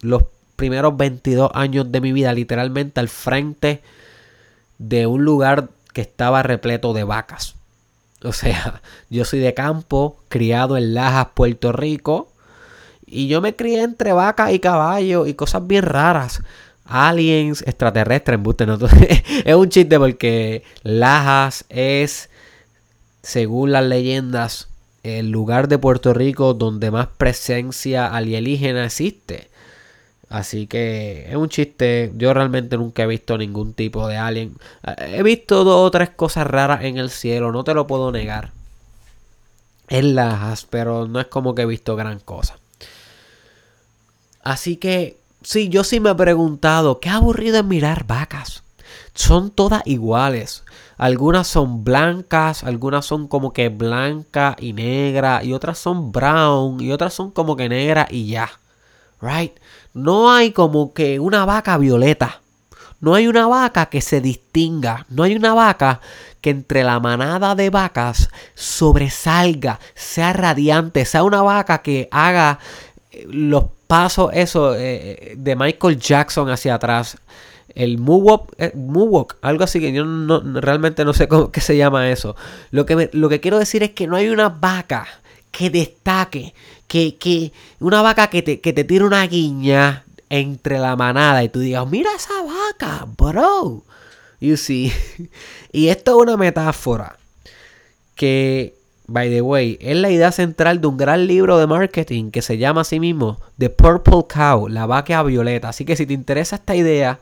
[0.00, 0.22] los
[0.54, 3.82] primeros 22 años de mi vida, literalmente al frente
[4.78, 7.56] de un lugar que estaba repleto de vacas.
[8.22, 8.80] O sea,
[9.10, 12.28] yo soy de campo, criado en Lajas, Puerto Rico,
[13.06, 16.42] y yo me crié entre vacas y caballos y cosas bien raras.
[16.84, 18.78] Aliens, extraterrestres, no,
[19.44, 22.28] es un chiste porque Lajas es,
[23.22, 24.68] según las leyendas,
[25.02, 29.48] el lugar de Puerto Rico donde más presencia alienígena existe.
[30.28, 32.12] Así que es un chiste.
[32.16, 34.56] Yo realmente nunca he visto ningún tipo de alien.
[34.98, 38.50] He visto dos o tres cosas raras en el cielo, no te lo puedo negar.
[39.88, 42.58] En las, pero no es como que he visto gran cosa.
[44.46, 48.62] Así que, sí, yo sí me he preguntado, qué aburrido es mirar vacas.
[49.12, 50.62] Son todas iguales.
[50.98, 56.92] Algunas son blancas, algunas son como que blanca y negra, y otras son brown, y
[56.92, 58.48] otras son como que negra y ya.
[59.20, 59.58] Right?
[59.92, 62.40] No hay como que una vaca violeta.
[63.00, 65.06] No hay una vaca que se distinga.
[65.08, 66.00] No hay una vaca
[66.40, 72.60] que entre la manada de vacas sobresalga, sea radiante, sea una vaca que haga
[73.28, 77.18] los pasos eso eh, de Michael Jackson hacia atrás.
[77.74, 78.72] El moonwalk, eh,
[79.42, 82.36] algo así que yo no, realmente no sé cómo que se llama eso.
[82.70, 85.06] Lo que, lo que quiero decir es que no hay una vaca
[85.50, 86.54] que destaque,
[86.86, 91.48] que, que una vaca que te, que te tire una guiña entre la manada y
[91.48, 93.84] tú digas, mira esa vaca, bro.
[94.40, 94.92] You see.
[95.72, 97.16] y esto es una metáfora
[98.14, 98.75] que
[99.06, 102.58] by the way, es la idea central de un gran libro de marketing que se
[102.58, 105.68] llama así mismo The Purple Cow, la vaca violeta.
[105.68, 107.20] Así que si te interesa esta idea,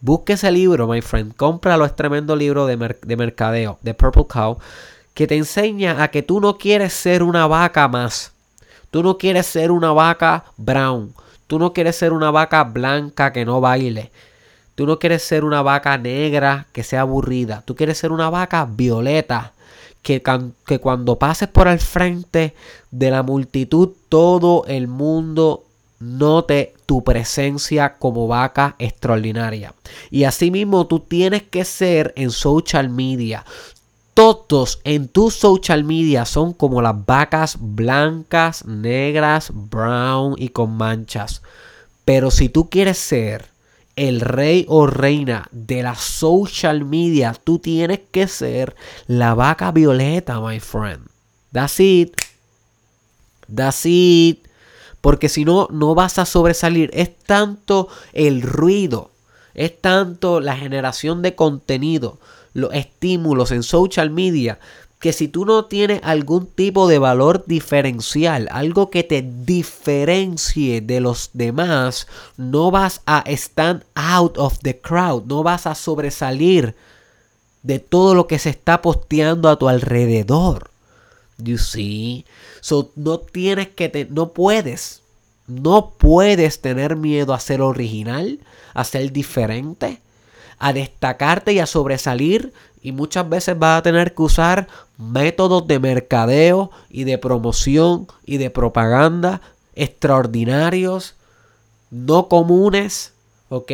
[0.00, 1.34] busque ese libro, my friend.
[1.36, 4.58] Cómpralo, es tremendo libro de, de mercadeo, The Purple Cow,
[5.14, 8.32] que te enseña a que tú no quieres ser una vaca más.
[8.90, 11.14] Tú no quieres ser una vaca brown.
[11.46, 14.10] Tú no quieres ser una vaca blanca que no baile.
[14.74, 17.62] Tú no quieres ser una vaca negra que sea aburrida.
[17.64, 19.54] Tú quieres ser una vaca violeta
[20.06, 22.54] que, cuando pases por el frente
[22.92, 25.64] de la multitud, todo el mundo
[25.98, 29.74] note tu presencia como vaca extraordinaria.
[30.12, 33.44] Y asimismo tú tienes que ser en social media.
[34.14, 41.42] Todos en tu social media son como las vacas blancas, negras, brown y con manchas.
[42.04, 43.55] Pero si tú quieres ser
[43.96, 50.38] el rey o reina de la social media, tú tienes que ser la vaca violeta,
[50.40, 51.08] my friend.
[51.52, 52.14] That's it.
[53.52, 54.46] That's it.
[55.00, 56.90] Porque si no, no vas a sobresalir.
[56.92, 59.10] Es tanto el ruido,
[59.54, 62.18] es tanto la generación de contenido,
[62.56, 64.58] los estímulos en social media,
[64.98, 71.00] que si tú no tienes algún tipo de valor diferencial, algo que te diferencie de
[71.00, 76.74] los demás, no vas a stand out of the crowd, no vas a sobresalir
[77.62, 80.70] de todo lo que se está posteando a tu alrededor.
[81.36, 82.24] You see?
[82.62, 85.02] So no tienes que te, no puedes
[85.46, 88.40] no puedes tener miedo a ser original,
[88.74, 90.00] a ser diferente,
[90.58, 95.78] a destacarte y a sobresalir y muchas veces vas a tener que usar métodos de
[95.78, 99.40] mercadeo y de promoción y de propaganda
[99.76, 101.14] extraordinarios,
[101.90, 103.12] no comunes,
[103.48, 103.70] ¿ok?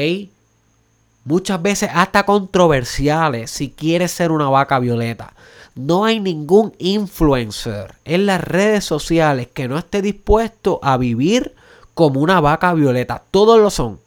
[1.24, 5.32] Muchas veces hasta controversiales si quieres ser una vaca violeta.
[5.74, 11.54] No hay ningún influencer en las redes sociales que no esté dispuesto a vivir
[11.94, 13.22] como una vaca violeta.
[13.30, 13.98] Todos lo son.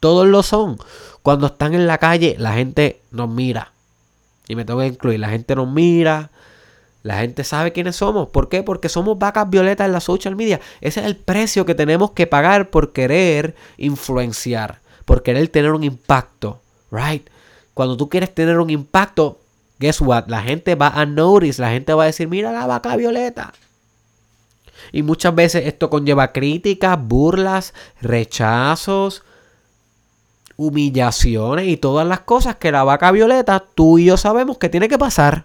[0.00, 0.78] Todos lo son.
[1.24, 3.72] Cuando están en la calle, la gente nos mira.
[4.46, 6.30] Y me tengo que incluir, la gente nos mira,
[7.02, 8.28] la gente sabe quiénes somos.
[8.28, 8.62] ¿Por qué?
[8.62, 10.60] Porque somos vacas violetas en la social media.
[10.82, 15.82] Ese es el precio que tenemos que pagar por querer influenciar, por querer tener un
[15.82, 16.60] impacto.
[16.90, 17.26] Right?
[17.72, 19.40] Cuando tú quieres tener un impacto,
[19.78, 20.26] guess what?
[20.26, 23.54] La gente va a notice, la gente va a decir, mira la vaca violeta.
[24.92, 29.22] Y muchas veces esto conlleva críticas, burlas, rechazos,
[30.56, 34.88] humillaciones y todas las cosas que la vaca violeta, tú y yo sabemos que tiene
[34.88, 35.44] que pasar.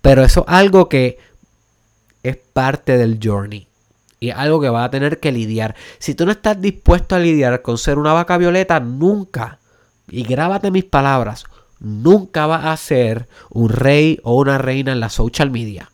[0.00, 1.18] Pero eso es algo que
[2.22, 3.66] es parte del journey.
[4.18, 5.74] Y es algo que va a tener que lidiar.
[5.98, 9.58] Si tú no estás dispuesto a lidiar con ser una vaca violeta, nunca,
[10.10, 11.44] y grábate mis palabras,
[11.78, 15.90] nunca vas a ser un rey o una reina en la social media.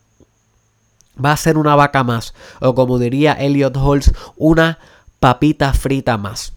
[1.25, 2.35] Va a ser una vaca más.
[2.61, 4.79] O como diría Elliot Holtz, una
[5.21, 6.56] papita frita más.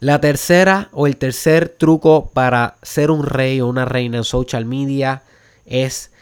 [0.00, 4.64] La tercera o el tercer truco para ser un rey o una reina en social
[4.64, 5.24] media
[5.66, 6.12] es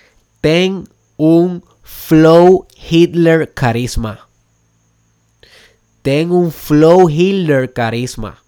[0.40, 4.28] ten un flow Hitler carisma.
[6.00, 8.42] Ten un flow Hitler carisma.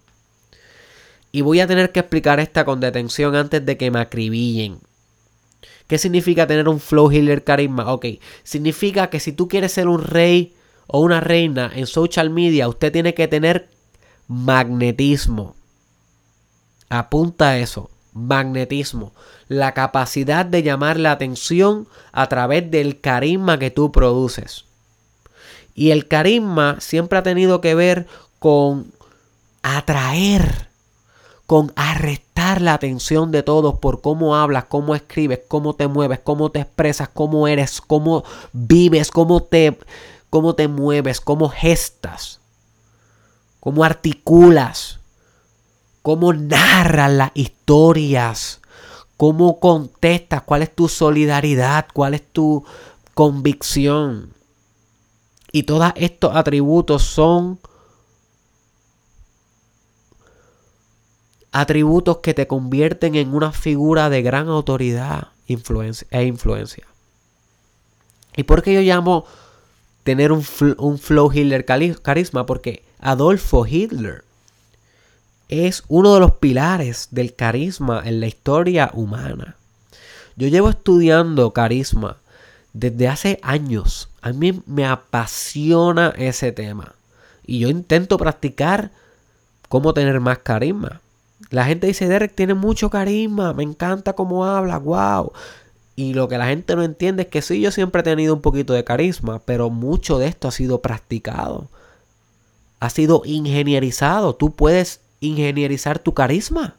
[1.30, 4.78] Y voy a tener que explicar esta con detención antes de que me acribillen.
[5.86, 7.92] ¿Qué significa tener un flow Hitler carisma?
[7.92, 8.06] Ok,
[8.44, 10.54] significa que si tú quieres ser un rey
[10.86, 13.68] o una reina en social media, usted tiene que tener
[14.28, 15.56] magnetismo.
[16.90, 19.12] Apunta a eso, magnetismo.
[19.48, 24.66] La capacidad de llamar la atención a través del carisma que tú produces.
[25.74, 28.06] Y el carisma siempre ha tenido que ver
[28.38, 28.92] con
[29.62, 30.68] atraer,
[31.46, 36.50] con arrestar la atención de todos por cómo hablas, cómo escribes, cómo te mueves, cómo
[36.50, 39.78] te expresas, cómo eres, cómo vives, cómo te,
[40.28, 42.37] cómo te mueves, cómo gestas
[43.60, 45.00] cómo articulas,
[46.02, 48.60] cómo narras las historias,
[49.16, 52.64] cómo contestas, cuál es tu solidaridad, cuál es tu
[53.14, 54.32] convicción.
[55.52, 57.58] Y todos estos atributos son
[61.52, 65.54] atributos que te convierten en una figura de gran autoridad e
[66.24, 66.86] influencia.
[68.36, 69.24] ¿Y por qué yo llamo
[70.04, 70.44] tener un,
[70.78, 72.46] un flow Hitler carisma?
[72.46, 74.24] Porque Adolfo Hitler
[75.48, 79.56] es uno de los pilares del carisma en la historia humana.
[80.36, 82.16] Yo llevo estudiando carisma
[82.72, 84.08] desde hace años.
[84.20, 86.94] A mí me apasiona ese tema.
[87.46, 88.90] Y yo intento practicar
[89.68, 91.00] cómo tener más carisma.
[91.50, 95.32] La gente dice, Derek tiene mucho carisma, me encanta cómo habla, wow.
[95.96, 98.42] Y lo que la gente no entiende es que sí, yo siempre he tenido un
[98.42, 101.68] poquito de carisma, pero mucho de esto ha sido practicado.
[102.80, 104.34] Ha sido ingenierizado.
[104.34, 106.76] Tú puedes ingenierizar tu carisma.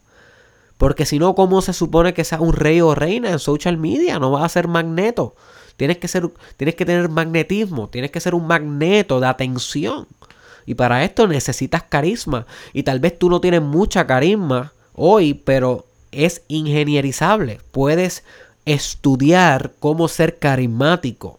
[0.77, 4.17] Porque si no, ¿cómo se supone que sea un rey o reina en social media?
[4.19, 5.35] No vas a ser magneto.
[5.75, 7.89] Tienes que, ser, tienes que tener magnetismo.
[7.89, 10.07] Tienes que ser un magneto de atención.
[10.65, 12.45] Y para esto necesitas carisma.
[12.73, 17.59] Y tal vez tú no tienes mucha carisma hoy, pero es ingenierizable.
[17.71, 18.23] Puedes
[18.65, 21.38] estudiar cómo ser carismático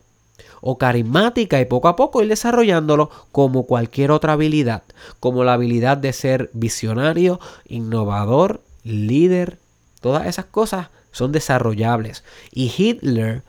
[0.61, 4.83] o carismática y poco a poco ir desarrollándolo como cualquier otra habilidad,
[5.19, 9.59] como la habilidad de ser visionario, innovador, líder,
[10.01, 12.25] todas esas cosas son desarrollables.
[12.53, 13.43] Y Hitler,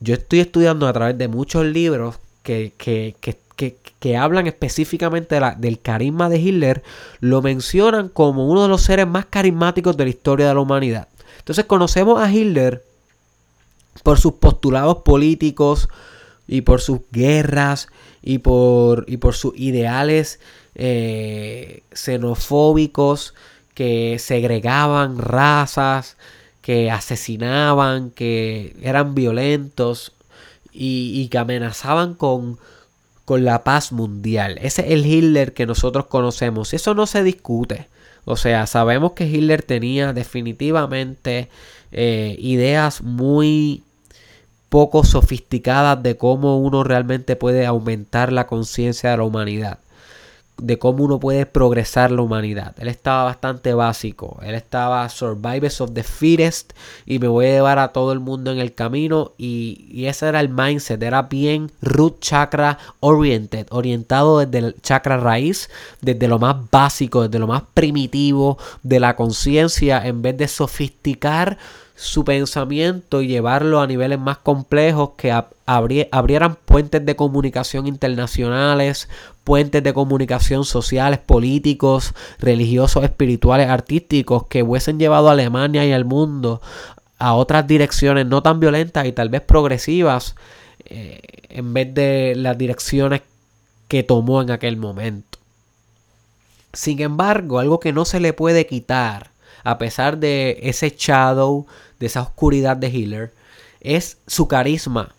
[0.00, 3.14] yo estoy estudiando a través de muchos libros que, que,
[4.00, 6.82] que, hablan específicamente del carisma de Hitler,
[7.20, 11.08] lo mencionan como uno de los seres más carismáticos de la historia de la humanidad.
[11.38, 12.84] Entonces conocemos a Hitler
[14.02, 15.88] por sus postulados políticos
[16.48, 17.88] y por sus guerras
[18.22, 20.40] y por, y por sus ideales
[20.74, 23.34] eh, xenofóbicos
[23.74, 26.16] que segregaban razas,
[26.62, 30.12] que asesinaban, que eran violentos
[30.72, 32.58] y, y que amenazaban con,
[33.24, 34.58] con la paz mundial.
[34.62, 36.74] Ese es el Hitler que nosotros conocemos.
[36.74, 37.86] Eso no se discute.
[38.24, 41.48] O sea, sabemos que Hitler tenía definitivamente
[41.92, 43.82] eh, ideas muy
[44.68, 49.78] poco sofisticadas de cómo uno realmente puede aumentar la conciencia de la humanidad
[50.60, 52.74] de cómo uno puede progresar la humanidad.
[52.78, 54.38] Él estaba bastante básico.
[54.42, 56.72] Él estaba survivors of the fittest
[57.06, 59.32] y me voy a llevar a todo el mundo en el camino.
[59.38, 61.02] Y, ese era el mindset.
[61.02, 63.66] Era bien root chakra oriented.
[63.70, 65.70] Orientado desde el chakra raíz.
[66.00, 70.04] Desde lo más básico, desde lo más primitivo de la conciencia.
[70.04, 71.58] En vez de sofisticar
[71.98, 75.32] su pensamiento y llevarlo a niveles más complejos que
[75.66, 79.08] abrieran puentes de comunicación internacionales,
[79.42, 86.04] puentes de comunicación sociales, políticos, religiosos, espirituales, artísticos que hubiesen llevado a Alemania y al
[86.04, 86.62] mundo
[87.18, 90.36] a otras direcciones no tan violentas y tal vez progresivas
[90.84, 93.22] eh, en vez de las direcciones
[93.88, 95.40] que tomó en aquel momento.
[96.72, 99.32] Sin embargo, algo que no se le puede quitar,
[99.64, 101.66] a pesar de ese shadow,
[101.98, 103.34] de esa oscuridad de Hitler,
[103.80, 105.14] es su carisma.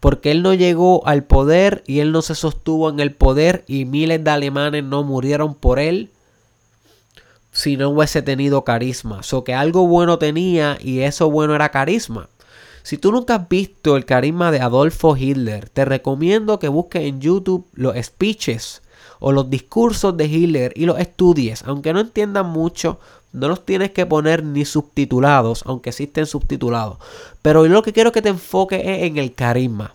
[0.00, 3.84] Porque él no llegó al poder y él no se sostuvo en el poder y
[3.84, 6.10] miles de alemanes no murieron por él
[7.50, 9.22] si no hubiese tenido carisma.
[9.24, 12.28] So que algo bueno tenía y eso bueno era carisma.
[12.84, 17.20] Si tú nunca has visto el carisma de Adolfo Hitler, te recomiendo que busques en
[17.20, 18.82] YouTube los speeches
[19.20, 23.00] o los discursos de Hitler y los estudies, aunque no entiendan mucho,
[23.32, 26.98] no los tienes que poner ni subtitulados, aunque existen subtitulados.
[27.42, 29.92] Pero lo que quiero que te enfoques es en el carisma.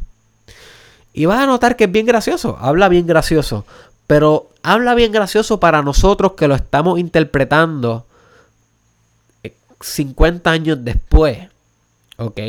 [1.13, 3.65] Y vas a notar que es bien gracioso, habla bien gracioso.
[4.07, 8.05] Pero habla bien gracioso para nosotros que lo estamos interpretando
[9.79, 11.39] 50 eh, años después.
[12.17, 12.39] ¿Ok?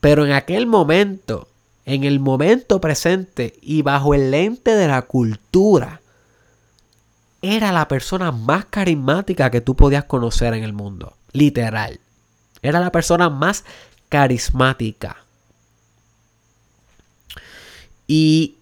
[0.00, 1.48] Pero en aquel momento,
[1.84, 6.00] en el momento presente y bajo el lente de la cultura,
[7.42, 11.16] era la persona más carismática que tú podías conocer en el mundo.
[11.32, 12.00] Literal.
[12.62, 13.64] Era la persona más
[14.08, 15.18] carismática.
[18.06, 18.56] Y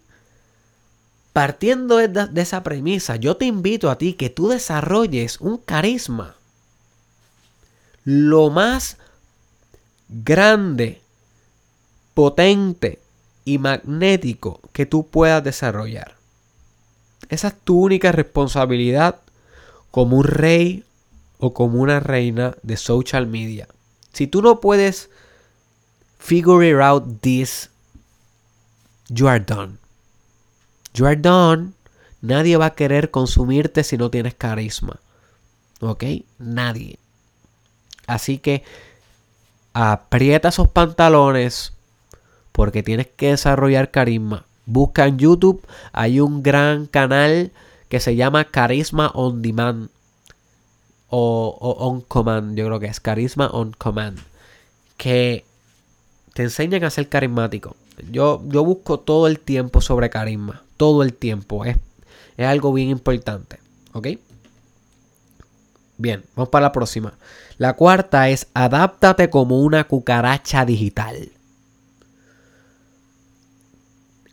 [1.33, 6.37] partiendo de, esa premisa, yo te invito a ti que tú desarrolles un carisma
[8.05, 8.99] lo más
[10.09, 11.01] grande,
[12.13, 13.01] potente
[13.45, 16.14] y magnético que tú puedas desarrollar.
[17.29, 19.21] Esa es tu única responsabilidad
[19.91, 20.85] como un rey
[21.39, 23.69] o como una reina de social media.
[24.13, 25.11] Si tú no puedes
[26.19, 27.71] figure out this,
[29.09, 29.79] you are done.
[30.95, 31.73] You are done.
[32.21, 35.01] Nadie va a querer consumirte si no tienes carisma.
[35.81, 36.05] ¿Ok?
[36.39, 36.99] Nadie.
[38.07, 38.65] Así que
[39.75, 41.73] aprieta esos pantalones
[42.53, 44.47] porque tienes que desarrollar carisma.
[44.67, 47.53] Busca en YouTube, hay un gran canal
[47.89, 49.91] que se llama Carisma On Demand.
[51.09, 54.19] O, On Command, yo creo que es Carisma On Command.
[54.97, 55.45] Que
[56.33, 57.77] te enseñan a ser carismático.
[58.11, 60.63] Yo, yo busco todo el tiempo sobre carisma.
[60.77, 61.65] Todo el tiempo.
[61.65, 61.77] Es,
[62.37, 63.61] es algo bien importante.
[63.93, 64.09] ¿Ok?
[65.97, 67.15] Bien, vamos para la próxima.
[67.59, 71.31] La cuarta es adáptate como una cucaracha digital.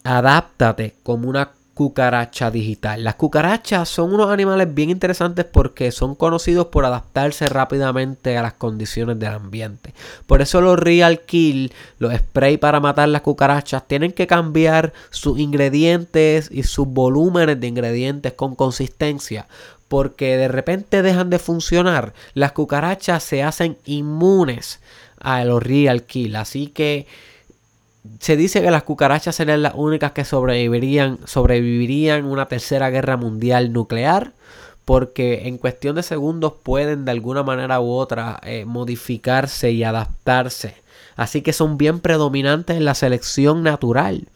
[0.04, 3.04] Adáptate como una cucaracha digital.
[3.04, 8.54] Las cucarachas son unos animales bien interesantes porque son conocidos por adaptarse rápidamente a las
[8.54, 9.94] condiciones del ambiente.
[10.28, 15.40] Por eso los Real Kill, los spray para matar las cucarachas, tienen que cambiar sus
[15.40, 19.48] ingredientes y sus volúmenes de ingredientes con consistencia.
[19.88, 22.14] Porque de repente dejan de funcionar.
[22.34, 24.80] Las cucarachas se hacen inmunes
[25.20, 26.36] a los Real Kill.
[26.36, 27.08] Así que
[28.20, 33.74] se dice que las cucarachas serían las únicas que sobrevivirían, sobrevivirían una tercera guerra mundial
[33.74, 34.34] nuclear,
[34.86, 40.76] porque en cuestión de segundos pueden de alguna manera u otra eh, modificarse y adaptarse.
[41.16, 44.28] Así que son bien predominantes en la selección natural.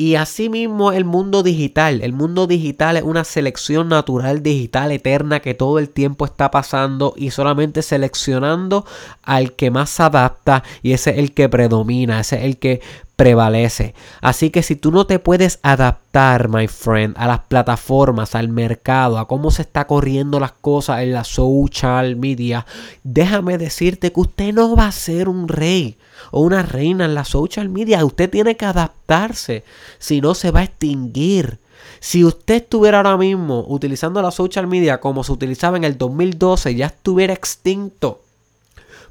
[0.00, 2.02] Y asimismo el mundo digital.
[2.02, 7.14] El mundo digital es una selección natural digital eterna que todo el tiempo está pasando
[7.16, 8.86] y solamente seleccionando
[9.24, 12.80] al que más se adapta y ese es el que predomina, ese es el que
[13.16, 13.96] prevalece.
[14.20, 19.18] Así que si tú no te puedes adaptar, my friend, a las plataformas, al mercado,
[19.18, 22.66] a cómo se está corriendo las cosas en la social media,
[23.02, 25.98] déjame decirte que usted no va a ser un rey
[26.30, 28.04] o una reina en la social media.
[28.04, 29.64] Usted tiene que adaptarse,
[29.98, 31.58] si no se va a extinguir.
[32.00, 36.74] Si usted estuviera ahora mismo utilizando la social media como se utilizaba en el 2012,
[36.74, 38.20] ya estuviera extinto.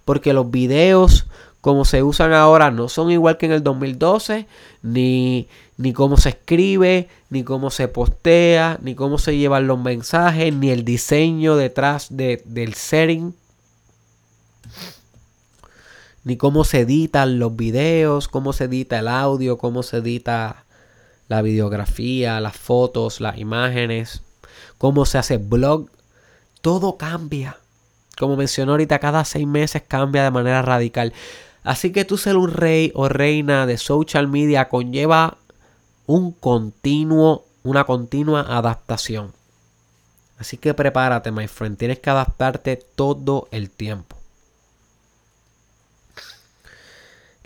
[0.06, 1.26] Porque los videos
[1.62, 4.48] como se usan ahora no son igual que en el 2012,
[4.84, 10.54] ni, ni cómo se escribe, ni cómo se postea, ni cómo se llevan los mensajes,
[10.54, 13.34] ni el diseño detrás del setting,
[16.28, 20.66] ni cómo se editan los videos, cómo se edita el audio, cómo se edita
[21.30, 24.24] la videografía, las fotos, las imágenes,
[24.78, 25.90] cómo se hace blog.
[26.60, 27.56] Todo cambia.
[28.20, 31.14] Como mencionó ahorita, cada seis meses cambia de manera radical.
[31.64, 35.38] Así que tú ser un rey o reina de social media conlleva
[36.08, 39.32] un continuo, una continua adaptación.
[40.38, 41.78] Así que prepárate, my friend.
[41.78, 44.17] Tienes que adaptarte todo el tiempo.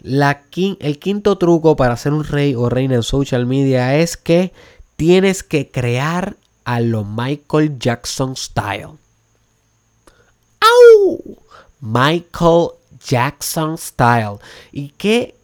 [0.04, 4.52] El quinto truco para ser un rey o reina en social media es que
[4.96, 8.98] tienes que crear a lo Michael Jackson style.
[10.60, 11.38] ¡Au!
[11.82, 12.70] Michael
[13.04, 14.38] Jackson Style.
[14.72, 15.36] Y que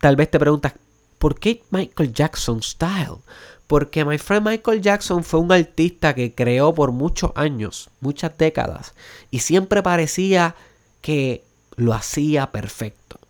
[0.00, 0.74] tal vez te preguntas,
[1.18, 3.18] ¿por qué Michael Jackson Style?
[3.66, 8.94] Porque my friend Michael Jackson fue un artista que creó por muchos años, muchas décadas,
[9.30, 10.54] y siempre parecía
[11.02, 11.44] que
[11.76, 13.20] lo hacía perfecto.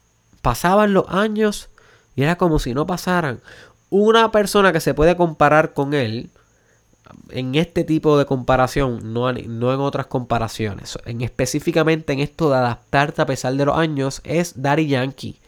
[0.43, 1.69] Pasaban los años
[2.17, 3.41] y era como si no pasaran.
[3.91, 6.31] Una persona que se puede comparar con él
[7.31, 13.23] en este tipo de comparación, no, en otras comparaciones, en específicamente en esto de adaptarte
[13.23, 15.39] a pesar de los años, es Daddy Yankee.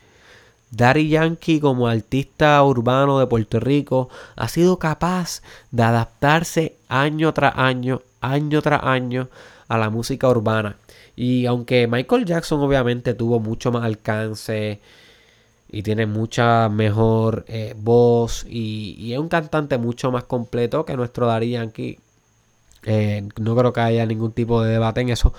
[0.70, 7.54] Daddy Yankee como artista urbano de Puerto Rico ha sido capaz de adaptarse año tras
[7.56, 9.28] año, año tras año
[9.68, 10.76] a la música urbana.
[11.20, 14.80] Y aunque Michael Jackson obviamente tuvo mucho más alcance,
[15.70, 21.26] y tiene mucha mejor eh, voz y, es un cantante mucho más completo que nuestro
[21.26, 21.98] Daddy Yankee.
[22.84, 25.34] Eh, no creo que haya ningún tipo de debate en eso.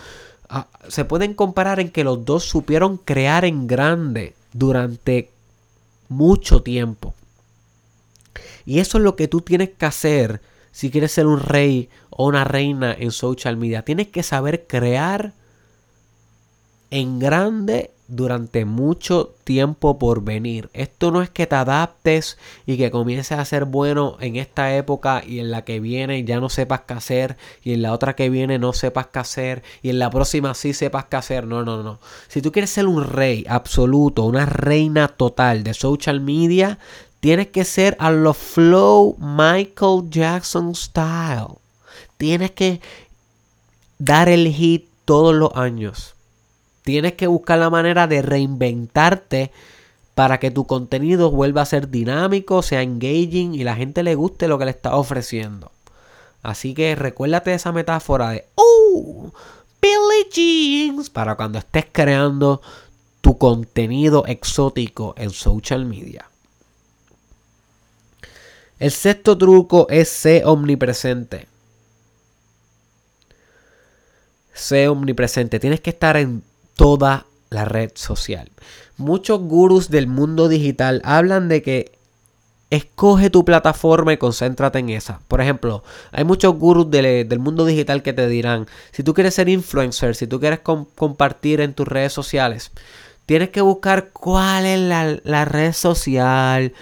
[0.50, 5.32] Ah, se pueden comparar en que los dos supieron crear en grande durante
[6.10, 7.16] mucho tiempo.
[8.68, 12.28] Y eso es lo que tú tienes que hacer si quieres ser un rey o
[12.28, 13.82] una reina en social media.
[13.82, 15.34] Tienes que saber crear
[16.92, 20.70] en grande durante mucho tiempo por venir.
[20.74, 25.24] Esto no es que te adaptes y que comiences a ser bueno en esta época
[25.26, 28.30] y en la que viene ya no sepas qué hacer y en la otra que
[28.30, 31.48] viene no sepas qué hacer y en la próxima sí sepas qué hacer.
[31.48, 32.00] No, no, no.
[32.28, 36.80] Si tú quieres ser un rey absoluto, una reina total de social media,
[37.22, 41.56] tienes que ser a lo flow Michael Jackson style.
[42.18, 42.82] Tienes que
[44.00, 46.16] dar el hit todos los años
[46.84, 49.52] Tienes que buscar la manera de reinventarte
[50.16, 54.48] para que tu contenido vuelva a ser dinámico, sea engaging y la gente le guste
[54.48, 55.72] lo que le estás ofreciendo.
[56.44, 59.32] Así que recuérdate esa metáfora de ¡Oh!
[59.82, 62.62] Billy Jeans para cuando estés creando
[63.22, 66.26] tu contenido exótico en social media.
[68.80, 71.48] El sexto truco es ser omnipresente.
[74.54, 75.60] Sé omnipresente.
[75.60, 76.44] Tienes que estar en
[76.76, 78.50] toda la red social.
[78.98, 81.92] Muchos gurús del mundo digital hablan de que
[82.70, 85.20] escoge tu plataforma y concéntrate en esa.
[85.28, 89.50] Por ejemplo, hay muchos gurús del, mundo digital que te dirán, si tú quieres ser
[89.50, 92.72] influencer, si tú quieres compartir en tus redes sociales,
[93.26, 96.74] tienes que buscar cuál es la, la red social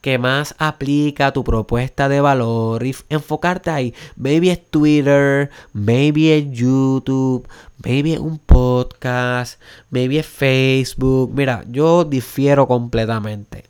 [0.00, 3.94] que más aplica tu propuesta de valor y enfocarte ahí.
[4.16, 7.48] Maybe es Twitter, maybe es YouTube,
[7.84, 11.32] maybe es un podcast, maybe es Facebook.
[11.34, 13.64] Mira, yo difiero completamente.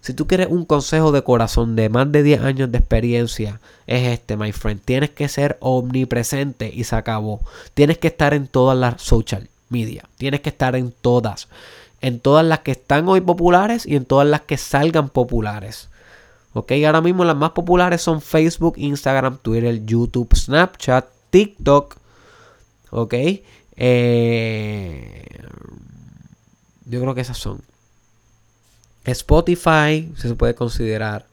[0.00, 4.06] Si tú quieres un consejo de corazón de más de 10 años de experiencia, es
[4.06, 4.80] este, my friend.
[4.84, 7.40] Tienes que ser omnipresente y se acabó.
[7.74, 10.04] Tienes que estar en todas las social media.
[10.16, 11.48] Tienes que estar en todas
[12.00, 15.88] en todas las que están hoy populares y en todas las que salgan populares.
[16.52, 21.96] Ok, ahora mismo las más populares son Facebook, Instagram, Twitter, YouTube, Snapchat, TikTok.
[22.90, 23.14] Ok,
[23.76, 25.42] eh,
[26.86, 27.60] yo creo que esas son.
[29.04, 31.26] Spotify se puede considerar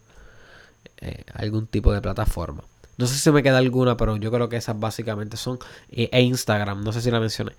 [0.97, 2.63] eh, algún tipo de plataforma.
[2.97, 5.59] No sé si me queda alguna, pero yo creo que esas básicamente son.
[5.89, 7.53] Eh, e Instagram, no sé si la mencioné.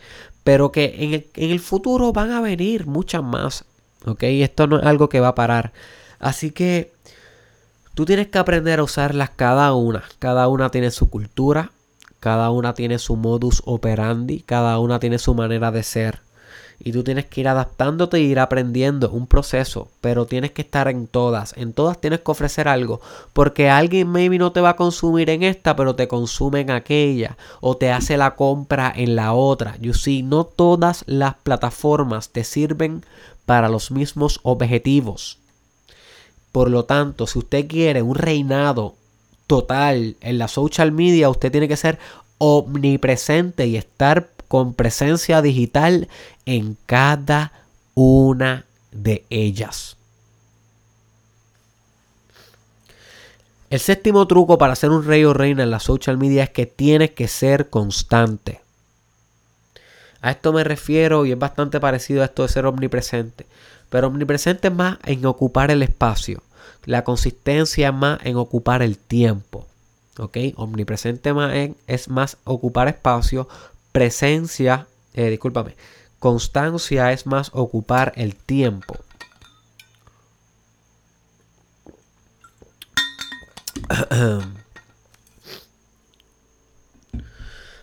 [0.45, 3.65] Pero que en el, en el futuro van a venir muchas más.
[4.07, 4.23] ¿Ok?
[4.23, 5.73] Esto no es algo que va a parar.
[6.21, 6.93] Así que
[7.95, 10.05] tú tienes que aprender a usarlas cada una.
[10.19, 11.73] Cada una tiene su cultura.
[12.21, 14.41] Cada una tiene su modus operandi.
[14.41, 16.21] Cada una tiene su manera de ser
[16.79, 20.89] y tú tienes que ir adaptándote e ir aprendiendo un proceso, pero tienes que estar
[20.89, 23.01] en todas, en todas tienes que ofrecer algo,
[23.33, 27.37] porque alguien maybe no te va a consumir en esta, pero te consume en aquella,
[27.61, 29.77] o te hace la compra en la otra.
[29.81, 33.05] You see, no todas las plataformas te sirven
[33.47, 35.39] para los mismos objetivos.
[36.53, 38.95] Por lo tanto, si usted quiere un reinado
[39.47, 41.99] total en la social media, usted tiene que ser
[42.39, 46.07] omnipresente y estar con presencia digital
[46.47, 47.51] en cada
[47.95, 49.97] una de ellas.
[53.69, 56.67] El séptimo truco para ser un rey o reina en la social media es que
[56.67, 58.61] tienes que ser constante.
[60.21, 63.47] A esto me refiero y es bastante parecido a esto de ser omnipresente.
[63.91, 66.45] Pero omnipresente es más en ocupar el espacio.
[66.85, 69.67] La consistencia es más en ocupar el tiempo.
[70.17, 70.37] ¿Ok?
[70.55, 71.53] Omnipresente más
[71.89, 73.49] es más ocupar espacio.
[73.95, 75.77] Presencia, eh, discúlpame,
[76.19, 78.99] Constancia es más ocupar el tiempo.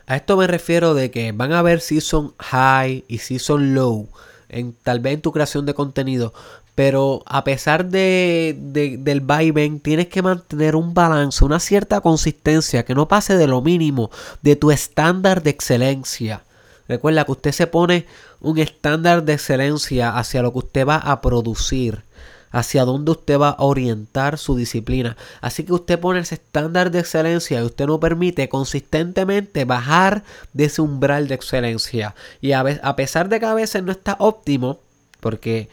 [0.05, 4.09] A esto me refiero de que van a haber season high y season low,
[4.49, 6.34] en, tal vez en tu creación de contenido,
[6.76, 12.95] pero a pesar de, del vaivén, tienes que mantener un balance, una cierta consistencia, que
[12.95, 14.09] no pase de lo mínimo,
[14.41, 16.43] de tu estándar de excelencia.
[16.88, 18.05] Recuerda que usted se pone
[18.39, 22.03] un estándar de excelencia hacia lo que usted va a producir,
[22.51, 25.17] hacia dónde usted va a orientar su disciplina.
[25.41, 30.65] Así que usted pone ese estándar de excelencia y usted no permite consistentemente bajar de
[30.65, 32.15] ese umbral de excelencia.
[32.41, 34.80] Y a pesar de que a veces no está óptimo,
[35.19, 35.69] porque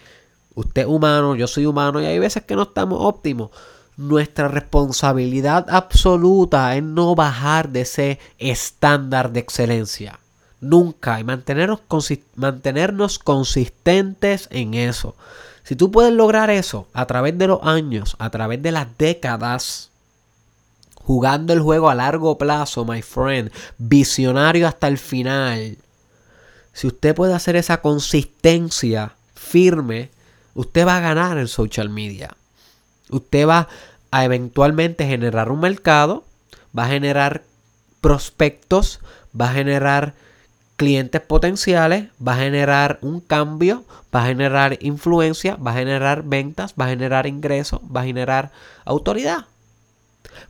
[0.58, 3.50] usted es humano, yo soy humano y hay veces que no estamos óptimos.
[3.96, 10.18] Nuestra responsabilidad absoluta es no bajar de ese estándar de excelencia.
[10.60, 11.20] Nunca.
[11.20, 11.80] Y mantenernos,
[12.34, 15.14] mantenernos consistentes en eso.
[15.62, 19.90] Si tú puedes lograr eso a través de los años, a través de las décadas,
[20.94, 25.78] jugando el juego a largo plazo, my friend, visionario hasta el final.
[26.72, 30.10] Si usted puede hacer esa consistencia firme,
[30.58, 32.36] usted va a ganar en social media.
[33.10, 33.68] Usted va
[34.10, 36.24] a eventualmente generar un mercado,
[36.76, 37.44] va a generar
[38.00, 38.98] prospectos,
[39.40, 40.14] va a generar
[40.74, 46.74] clientes potenciales, va a generar un cambio, va a generar influencia, va a generar ventas,
[46.78, 48.50] va a generar ingresos, va a generar
[48.84, 49.46] autoridad.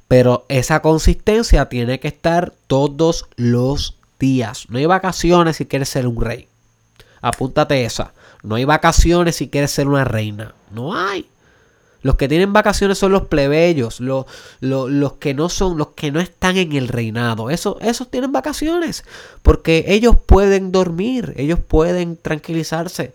[0.09, 4.65] Pero esa consistencia tiene que estar todos los días.
[4.71, 6.49] No hay vacaciones si quieres ser un rey.
[7.21, 8.15] Apúntate esa.
[8.43, 10.55] No hay vacaciones si quieres ser una reina.
[10.71, 11.29] No hay.
[12.03, 14.27] Los que tienen vacaciones son los plebeyos, los,
[14.61, 17.51] los, que no son, los que no están en el reinado.
[17.51, 19.05] Eso, esos tienen vacaciones.
[19.43, 23.15] Porque ellos pueden dormir, ellos pueden tranquilizarse.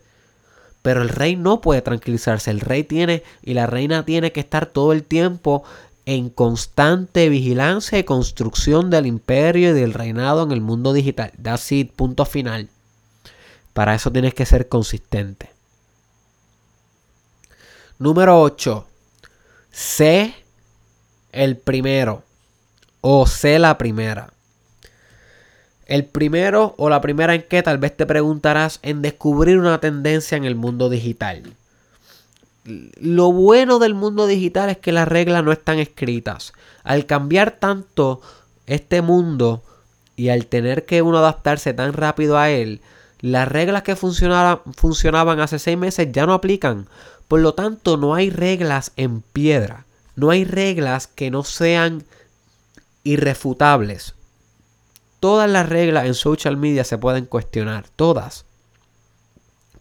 [0.82, 2.52] Pero el rey no puede tranquilizarse.
[2.52, 5.64] El rey tiene y la reina tiene que estar todo el tiempo
[6.06, 11.32] en constante vigilancia y construcción del imperio y del reinado en el mundo digital.
[11.42, 12.68] That's it, punto final.
[13.74, 15.50] Para eso tienes que ser consistente.
[17.98, 18.88] Número 8.
[19.72, 20.36] Sé
[21.32, 22.24] el primero
[23.02, 24.32] o sé la primera.
[25.86, 30.38] El primero o la primera en que tal vez te preguntarás en descubrir una tendencia
[30.38, 31.56] en el mundo digital.
[32.64, 36.54] Lo bueno del mundo digital es que las reglas no están escritas.
[36.84, 38.22] Al cambiar tanto
[38.68, 39.64] este mundo
[40.16, 42.82] y al tener que uno adaptarse tan rápido a él,
[43.24, 46.90] Las reglas que funcionaban, hace seis meses ya no aplican.
[47.30, 49.86] Por lo tanto, no hay reglas en piedra.
[50.18, 52.04] No hay reglas que no sean
[53.06, 54.16] irrefutables.
[55.22, 57.86] Todas las reglas en social media se pueden cuestionar.
[57.96, 58.44] Todas.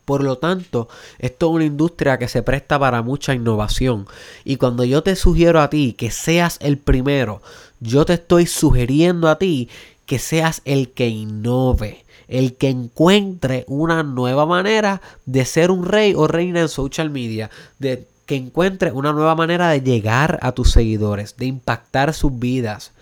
[0.04, 0.88] Por lo tanto,
[1.18, 4.06] esto es una industria que se presta para mucha innovación.
[4.44, 7.42] Y cuando yo te sugiero a ti que seas el primero,
[7.80, 9.68] yo te estoy sugiriendo a ti
[10.06, 16.14] que seas el que innove, el que encuentre una nueva manera de ser un rey
[16.16, 20.72] o reina en social media, de que encuentre una nueva manera de llegar a tus
[20.72, 22.92] seguidores, de impactar sus vidas,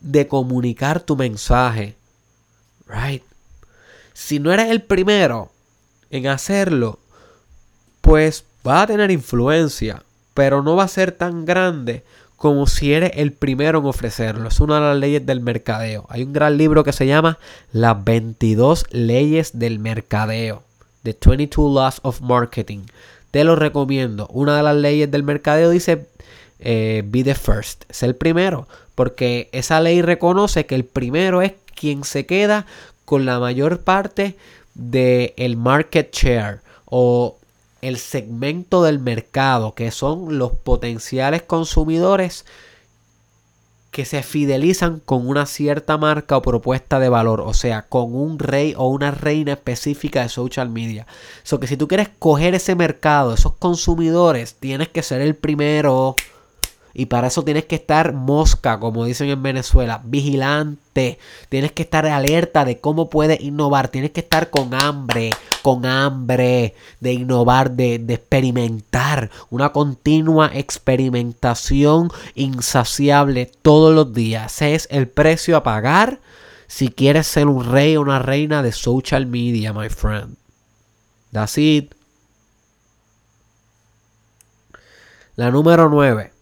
[0.00, 1.94] de comunicar tu mensaje.
[2.88, 3.22] Right?
[4.12, 5.52] Si no eres el primero,
[6.10, 6.98] en hacerlo,
[8.00, 10.02] pues va a tener influencia,
[10.34, 12.04] pero no va a ser tan grande
[12.40, 14.48] como si eres el primero en ofrecerlo.
[14.48, 16.06] Es una de las leyes del mercadeo.
[16.08, 17.38] Hay un gran libro que se llama
[17.70, 20.62] Las 22 leyes del mercadeo.
[21.02, 22.86] The 22 Laws of Marketing.
[23.30, 24.26] Te lo recomiendo.
[24.28, 26.06] Una de las leyes del mercadeo dice
[26.60, 27.84] eh, be the first.
[27.90, 28.66] Es el primero.
[28.94, 32.64] Porque esa ley reconoce que el primero es quien se queda
[33.04, 34.38] con la mayor parte
[34.72, 37.36] del el market share o
[37.82, 42.44] el segmento del mercado que son los potenciales consumidores
[43.90, 48.38] que se fidelizan con una cierta marca o propuesta de valor, o sea, con un
[48.38, 51.06] rey o una reina específica de social media.
[51.42, 56.14] So que si tú quieres coger ese mercado, esos consumidores, tienes que ser el primero.
[56.92, 61.18] Y para eso tienes que estar mosca, como dicen en Venezuela, vigilante.
[61.48, 63.88] Tienes que estar alerta de cómo puedes innovar.
[63.88, 65.30] Tienes que estar con hambre,
[65.62, 69.30] con hambre de innovar, de, de experimentar.
[69.50, 74.56] Una continua experimentación insaciable todos los días.
[74.56, 76.20] Ese es el precio a pagar
[76.70, 80.36] si quieres ser un rey o una reina de social media, my friend.
[81.32, 81.94] That's it.
[85.34, 86.32] La número 9.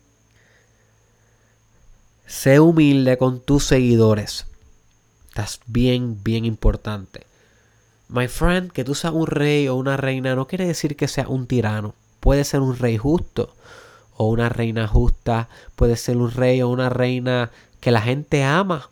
[2.28, 4.44] Sé humilde con tus seguidores.
[5.30, 7.22] Estás bien, bien importante.
[8.10, 11.28] My friend, que tú seas un rey o una reina no quiere decir que seas
[11.28, 11.94] un tirano.
[12.20, 13.54] Puede ser un rey justo
[14.14, 15.48] o una reina justa.
[15.74, 17.50] Puede ser un rey o una reina
[17.80, 18.90] que la gente ama.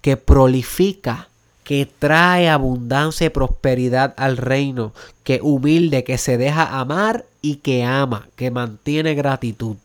[0.00, 1.28] Que prolifica.
[1.64, 4.94] Que trae abundancia y prosperidad al reino.
[5.22, 8.26] Que humilde, que se deja amar y que ama.
[8.36, 9.76] Que mantiene gratitud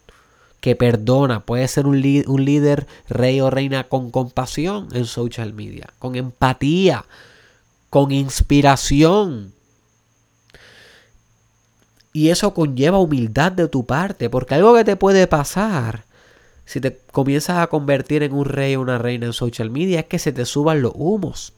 [0.65, 5.93] que perdona, puede ser un, un, líder, rey o reina con compasión en social media,
[5.99, 7.05] con empatía,
[7.91, 9.53] con inspiración.
[12.13, 16.05] Y eso conlleva humildad de tu parte, porque algo que te puede pasar
[16.65, 20.05] si te comienzas a convertir en un rey o una reina en social media es
[20.07, 21.53] que se te suban los humos,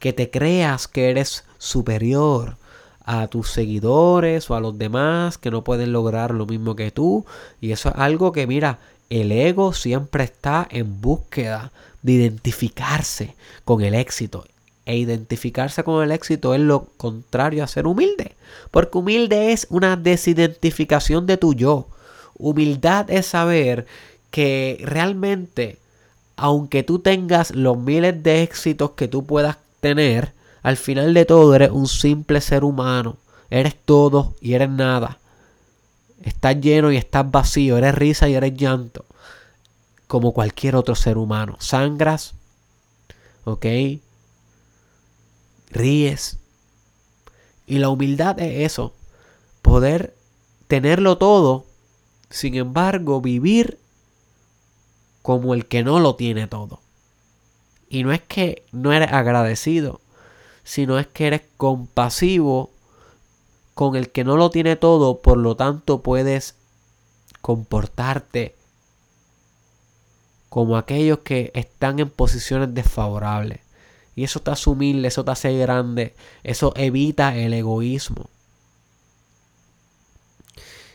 [0.00, 2.56] que te creas que eres superior,
[3.06, 7.24] a tus seguidores o a los demás que no pueden lograr lo mismo que tú.
[7.60, 11.70] Y eso es algo que, mira, el ego siempre está en búsqueda
[12.02, 13.34] de identificarse
[13.64, 14.44] con el éxito.
[14.84, 18.32] E identificarse con el éxito es lo contrario a ser humilde.
[18.72, 21.86] Porque humilde es una desidentificación de tu yo.
[22.38, 23.86] Humildad es saber
[24.30, 25.78] que realmente,
[26.36, 30.32] aunque tú tengas los miles de éxitos que tú puedas tener,
[30.66, 33.18] al final de todo eres un simple ser humano.
[33.50, 35.20] Eres todo y eres nada.
[36.24, 37.78] Estás lleno y estás vacío.
[37.78, 39.04] Eres risa y eres llanto.
[40.08, 41.56] Como cualquier otro ser humano.
[41.60, 42.34] Sangras.
[43.44, 43.64] ¿Ok?
[45.70, 46.38] Ríes.
[47.68, 48.92] Y la humildad es eso.
[49.62, 50.16] Poder
[50.66, 51.64] tenerlo todo.
[52.28, 53.78] Sin embargo, vivir
[55.22, 56.80] como el que no lo tiene todo.
[57.88, 60.00] Y no es que no eres agradecido
[60.66, 62.70] sino es que eres compasivo
[63.74, 66.56] con el que no lo tiene todo, por lo tanto puedes
[67.40, 68.56] comportarte
[70.48, 73.60] como aquellos que están en posiciones desfavorables.
[74.16, 78.28] Y eso te hace humilde, eso te hace grande, eso evita el egoísmo.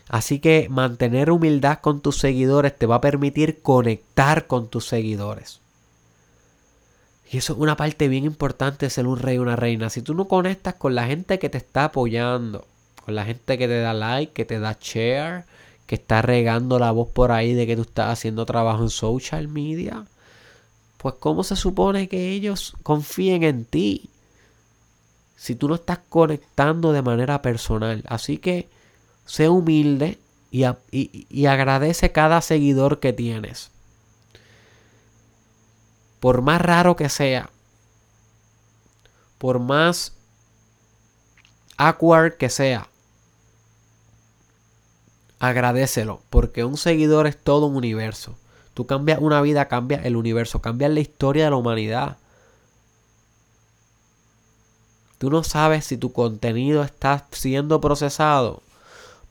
[0.08, 5.61] Así que mantener humildad con tus seguidores te va a permitir conectar con tus seguidores.
[7.32, 9.88] Y eso es una parte bien importante de ser un rey o una reina.
[9.88, 12.66] Si tú no conectas con la gente que te está apoyando,
[13.06, 15.46] con la gente que te da like, que te da share,
[15.86, 19.48] que está regando la voz por ahí de que tú estás haciendo trabajo en social
[19.48, 20.04] media,
[20.98, 24.10] pues ¿cómo se supone que ellos confíen en ti?
[25.34, 28.04] Si tú no estás conectando de manera personal.
[28.08, 28.68] Así que
[29.24, 30.18] sé humilde
[30.50, 33.70] y, y, y agradece cada seguidor que tienes
[36.22, 37.50] por más raro que sea,
[39.38, 40.12] por más
[41.76, 42.86] awkward que sea,
[45.40, 48.36] agradecelo, porque un seguidor es todo un universo.
[48.72, 52.18] Tú cambias una vida, cambias el universo, cambias la historia de la humanidad.
[55.18, 58.62] Tú no sabes si tu contenido está siendo procesado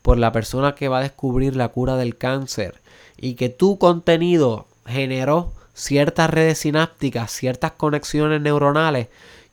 [0.01, 2.81] por la persona que va a descubrir la cura del cáncer
[3.15, 9.07] y que tu contenido generó ciertas redes sinápticas, ciertas conexiones neuronales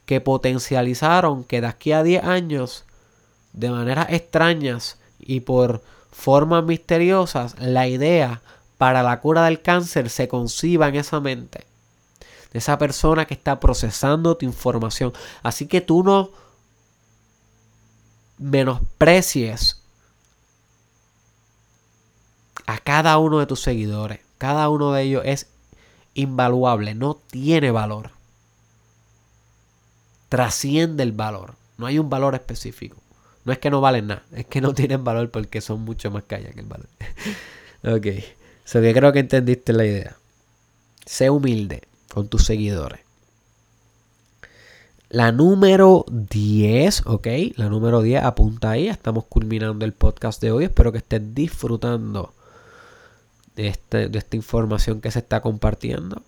[0.04, 2.84] que potencializaron que de aquí a 10 años,
[3.54, 8.42] de maneras extrañas y por formas misteriosas, la idea
[8.76, 11.66] para la cura del cáncer se conciba en esa mente.
[12.52, 15.14] De esa persona que está procesando tu información.
[15.42, 16.30] Así que tú no
[18.36, 19.82] menosprecies
[22.66, 24.20] a cada uno de tus seguidores.
[24.36, 25.46] Cada uno de ellos es
[26.18, 28.10] invaluable, no tiene valor.
[30.28, 31.54] Trasciende el valor.
[31.76, 32.96] No hay un valor específico.
[33.44, 36.24] No es que no valen nada, es que no tienen valor porque son mucho más
[36.24, 36.88] callas que el valor.
[37.84, 38.06] ok,
[38.64, 40.16] so que creo que entendiste la idea.
[41.06, 43.00] Sé humilde con tus seguidores.
[45.08, 48.88] La número 10, ok, la número 10 apunta ahí.
[48.88, 50.64] Estamos culminando el podcast de hoy.
[50.64, 52.34] Espero que estés disfrutando
[53.58, 56.22] de, este, de esta información que se está compartiendo.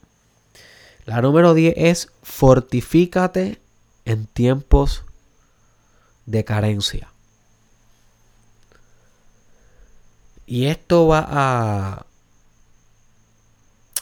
[1.06, 3.60] La número 10 es fortifícate
[4.04, 5.04] en tiempos
[6.26, 7.12] de carencia.
[10.44, 12.06] Y esto va a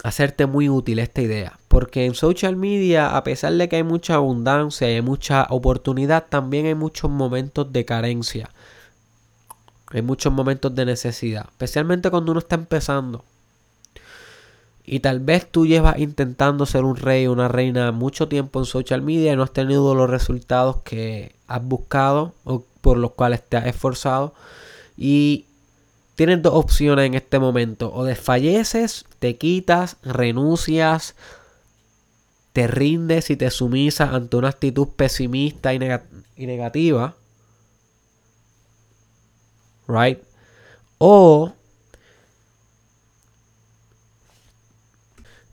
[0.03, 1.59] hacerte muy útil esta idea.
[1.69, 6.25] Porque en social media, a pesar de que hay mucha abundancia y hay mucha oportunidad,
[6.31, 8.49] también hay muchos momentos de carencia.
[9.91, 11.47] Hay muchos momentos de necesidad.
[11.49, 13.25] Especialmente cuando uno está empezando.
[14.85, 18.65] Y tal vez tú llevas intentando ser un rey o una reina mucho tiempo en
[18.65, 23.43] social media y no has tenido los resultados que has buscado o por los cuales
[23.47, 24.35] te has esforzado.
[24.97, 25.45] Y
[26.15, 27.93] tienes dos opciones en este momento.
[27.95, 31.15] O desfalleces, te quitas, renuncias,
[32.53, 35.79] te rindes y te sumisas ante una actitud pesimista y,
[36.37, 37.15] y negativa.
[39.89, 40.23] Right?
[40.99, 41.53] O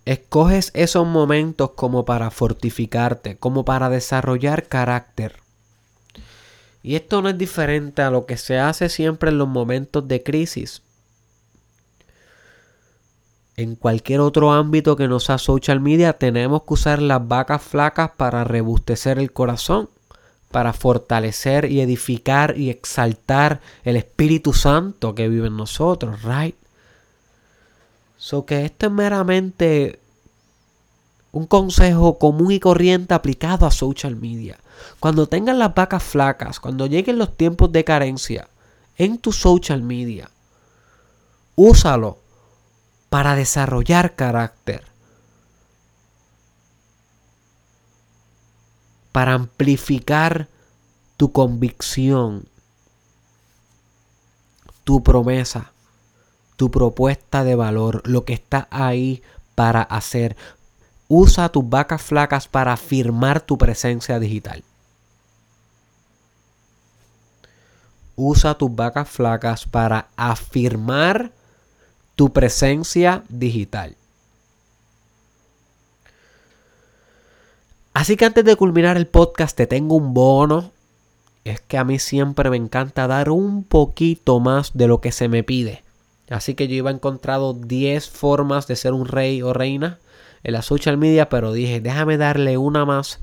[0.06, 5.38] Escoges esos momentos como para fortificarte, como para desarrollar carácter.
[6.84, 10.22] Y esto no es diferente a lo que se hace siempre en los momentos de
[10.22, 10.84] crisis.
[13.58, 18.12] En cualquier otro ámbito que no sea social media, tenemos que usar las vacas flacas
[18.16, 19.90] para rebustecer el corazón,
[20.52, 26.56] para fortalecer y edificar y exaltar el Espíritu Santo que vive en nosotros, right?
[28.18, 30.00] So que esto es meramente
[31.32, 34.58] un consejo común y corriente aplicado a social media.
[35.00, 38.48] Cuando tengan las vacas flacas, cuando lleguen los tiempos de carencia
[38.98, 40.30] en tu social media,
[41.56, 42.20] úsalo
[43.10, 44.95] para desarrollar carácter.
[49.16, 50.49] Para amplificar
[51.16, 52.49] tu convicción,
[54.84, 55.72] tu promesa
[56.55, 59.22] tu propuesta de valor, lo que está ahí
[59.55, 60.36] para hacer.
[61.07, 64.63] Usa tus vacas flacas para afirmar tu presencia digital.
[68.16, 71.32] Usa tus vacas flacas para afirmar
[72.16, 73.97] tu presencia digital.
[77.96, 80.74] Así que antes de culminar el podcast te tengo un bono.
[81.46, 85.30] Es que a mí siempre me encanta dar un poquito más de lo que se
[85.30, 85.82] me pide.
[86.30, 90.00] Así que yo iba encontrado 10 formas de ser un rey o reina
[90.43, 93.22] en la social media, pero dije, déjame darle una más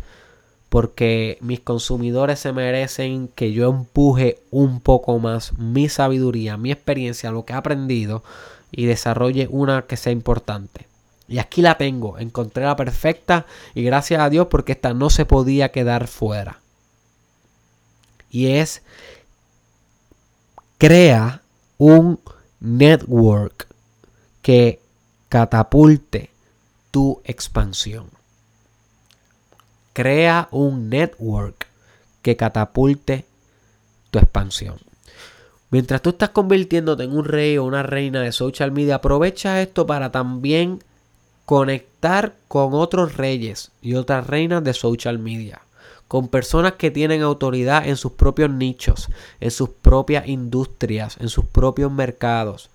[0.70, 7.31] porque mis consumidores se merecen que yo empuje un poco más mi sabiduría, mi experiencia,
[7.31, 8.25] lo que he aprendido
[8.70, 10.87] y desarrolle una que sea importante.
[11.29, 15.25] Y aquí la tengo, encontré la perfecta y gracias a Dios porque esta no se
[15.25, 16.61] podía quedar fuera.
[18.31, 18.83] Y es,
[20.79, 21.43] crea
[21.79, 22.18] un
[22.61, 23.68] network
[24.43, 24.81] que
[25.29, 26.31] catapulte
[26.91, 28.11] tu expansión.
[29.93, 31.66] Crea un network
[32.23, 33.27] que catapulte
[34.11, 34.79] tu expansión.
[35.70, 39.87] Mientras tú estás convirtiéndote en un rey o una reina de social media, aprovecha esto
[39.87, 40.83] para también
[41.53, 45.61] conectar con otros reyes y otras reinas de social media
[46.09, 51.44] con personas que tienen autoridad en sus propios nichos, en sus propias industrias, en sus
[51.44, 52.70] propios mercados.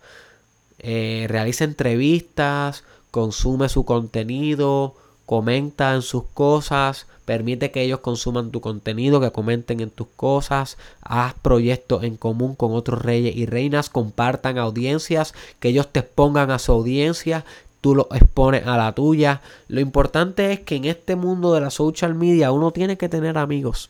[0.77, 4.93] Eh, realiza entrevistas, consume su contenido,
[5.25, 10.77] comenta en sus cosas, permite que ellos consuman tu contenido, que comenten en tus cosas,
[11.01, 16.51] haz proyectos en común con otros reyes y reinas, compartan audiencias, que ellos te expongan
[16.51, 17.43] a su audiencia,
[17.81, 19.41] tú lo expones a la tuya.
[19.67, 23.37] Lo importante es que en este mundo de la social media uno tiene que tener
[23.37, 23.89] amigos.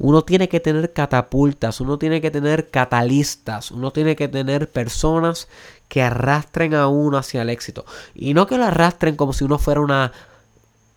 [0.00, 5.48] Uno tiene que tener catapultas, uno tiene que tener catalistas, uno tiene que tener personas
[5.88, 7.84] que arrastren a uno hacia el éxito.
[8.14, 10.12] Y no que lo arrastren como si uno fuera una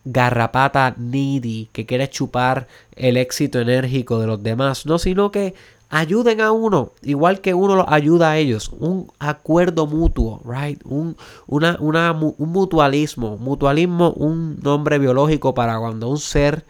[0.03, 5.53] garrapata needy que quiere chupar el éxito enérgico de los demás, no, sino que
[5.91, 8.71] ayuden a uno, igual que uno los ayuda a ellos.
[8.79, 10.81] Un acuerdo mutuo, right?
[10.85, 11.17] Un,
[11.47, 13.37] una, un mutualismo.
[13.37, 16.65] Mutualismo, un nombre biológico para cuando un ser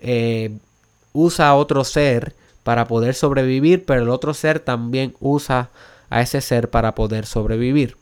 [0.00, 0.56] eh,
[1.12, 5.70] usa a otro ser para poder sobrevivir, pero el otro ser también usa
[6.08, 7.96] a ese ser para poder sobrevivir.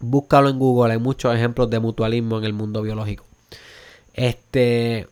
[0.00, 3.24] Búscalo en Google, hay muchos ejemplos de mutualismo en el mundo biológico.
[4.14, 5.06] Este.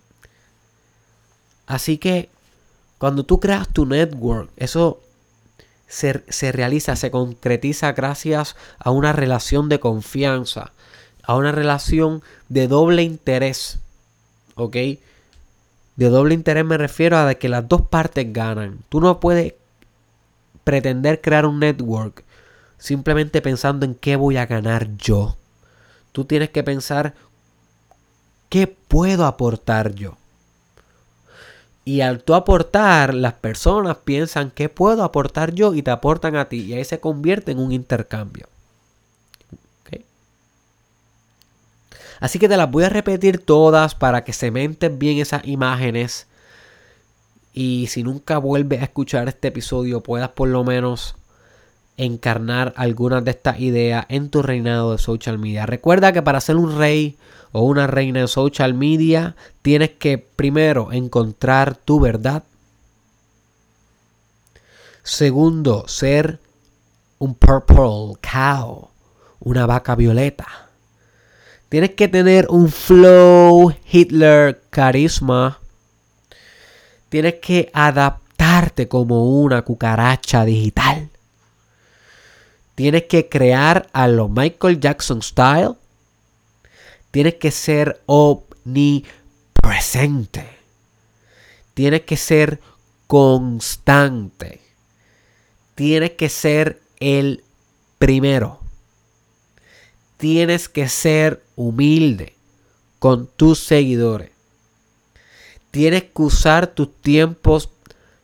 [1.66, 2.30] Así que
[2.98, 5.00] cuando tú creas tu network, eso
[5.86, 10.72] se, se, realiza, se concretiza gracias a una relación de confianza,
[11.22, 13.78] a una relación de doble interés.
[14.54, 14.76] ¿Ok?
[15.96, 18.78] De doble interés me refiero a que las dos partes ganan.
[18.88, 19.54] Tú no puedes
[20.64, 22.24] pretender crear un network
[22.78, 25.36] simplemente pensando en qué voy a ganar yo.
[26.12, 27.14] Tú tienes que pensar
[28.48, 30.16] qué puedo aportar yo.
[31.86, 36.48] Y al tú aportar, las personas piensan qué puedo aportar yo y te aportan a
[36.48, 36.58] ti.
[36.58, 38.48] Y ahí se convierte en un intercambio.
[42.20, 46.26] Así que te las voy a repetir todas para que se menten bien esas imágenes.
[47.52, 51.16] Y si nunca vuelves a escuchar este episodio, puedas por lo menos
[51.96, 55.66] encarnar algunas de estas ideas en tu reinado de social media.
[55.66, 57.16] Recuerda que para ser un rey
[57.56, 62.42] o una reina de social media, tienes que primero encontrar tu verdad.
[65.02, 66.38] Segundo, ser
[67.18, 68.90] un purple cow,
[69.40, 70.46] una vaca violeta.
[71.70, 75.58] Tienes que tener un flow Hitler carisma.
[77.08, 81.08] Tienes que adaptarte como una cucaracha digital.
[82.74, 85.76] Tienes que crear a lo Michael Jackson style.
[87.16, 90.44] Tienes que ser omnipresente.
[91.72, 92.60] Tienes que ser
[93.06, 94.60] constante.
[95.74, 97.42] Tienes que ser el
[97.96, 98.60] primero
[100.16, 102.34] tienes que ser humilde
[102.98, 104.30] con tus seguidores.
[105.70, 107.70] Tienes que usar tus tiempos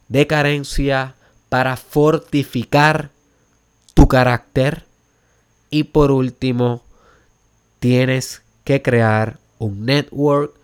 [0.09, 1.15] de carencia
[1.49, 3.11] para fortificar
[3.95, 4.87] tu carácter.
[5.71, 6.83] Y por último,
[7.79, 8.42] tienes
[8.73, 10.55] que crear un network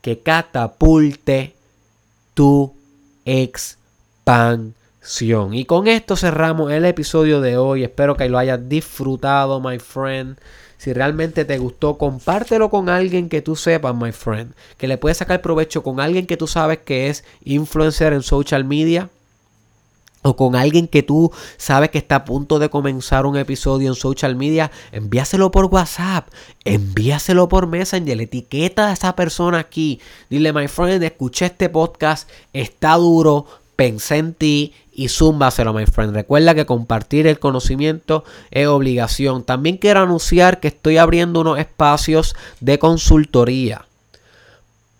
[0.00, 1.54] que catapulte
[2.32, 2.72] tu
[3.26, 4.74] expansión.
[5.52, 7.84] Y con esto cerramos el episodio de hoy.
[7.84, 10.38] Espero que lo hayas disfrutado, my friend.
[10.78, 14.54] Si realmente te gustó, compártelo con alguien que tú sepas, my friend.
[14.78, 18.64] Que le puedes sacar provecho con alguien que tú sabes que es influencer en social
[18.64, 19.10] media.
[20.22, 23.94] O con alguien que tú sabes que está a punto de comenzar un episodio en
[23.94, 26.28] social media, envíaselo por WhatsApp,
[26.64, 30.00] envíaselo por Messenger, etiqueta a esa persona aquí.
[30.28, 33.46] Dile, my friend, escuché este podcast, está duro,
[33.76, 36.12] pensé en ti y zúmbaselo, my friend.
[36.12, 39.44] Recuerda que compartir el conocimiento es obligación.
[39.44, 43.87] También quiero anunciar que estoy abriendo unos espacios de consultoría.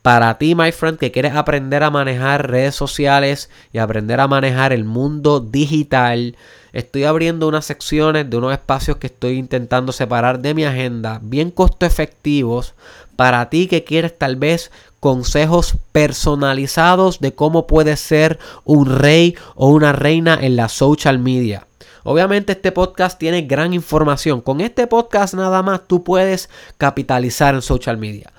[0.02, 4.72] Para ti, my friend, que quieres aprender a manejar redes sociales y aprender a manejar
[4.72, 6.36] el mundo digital,
[6.72, 11.50] estoy abriendo unas secciones de unos espacios que estoy intentando separar de mi agenda, bien
[11.50, 12.74] costo efectivos,
[13.16, 14.70] para ti que quieres tal vez
[15.00, 21.66] consejos personalizados de cómo puedes ser un rey o una reina en la social media.
[22.04, 24.40] Obviamente este podcast tiene gran información.
[24.40, 28.32] Con este podcast nada más tú puedes capitalizar en social media.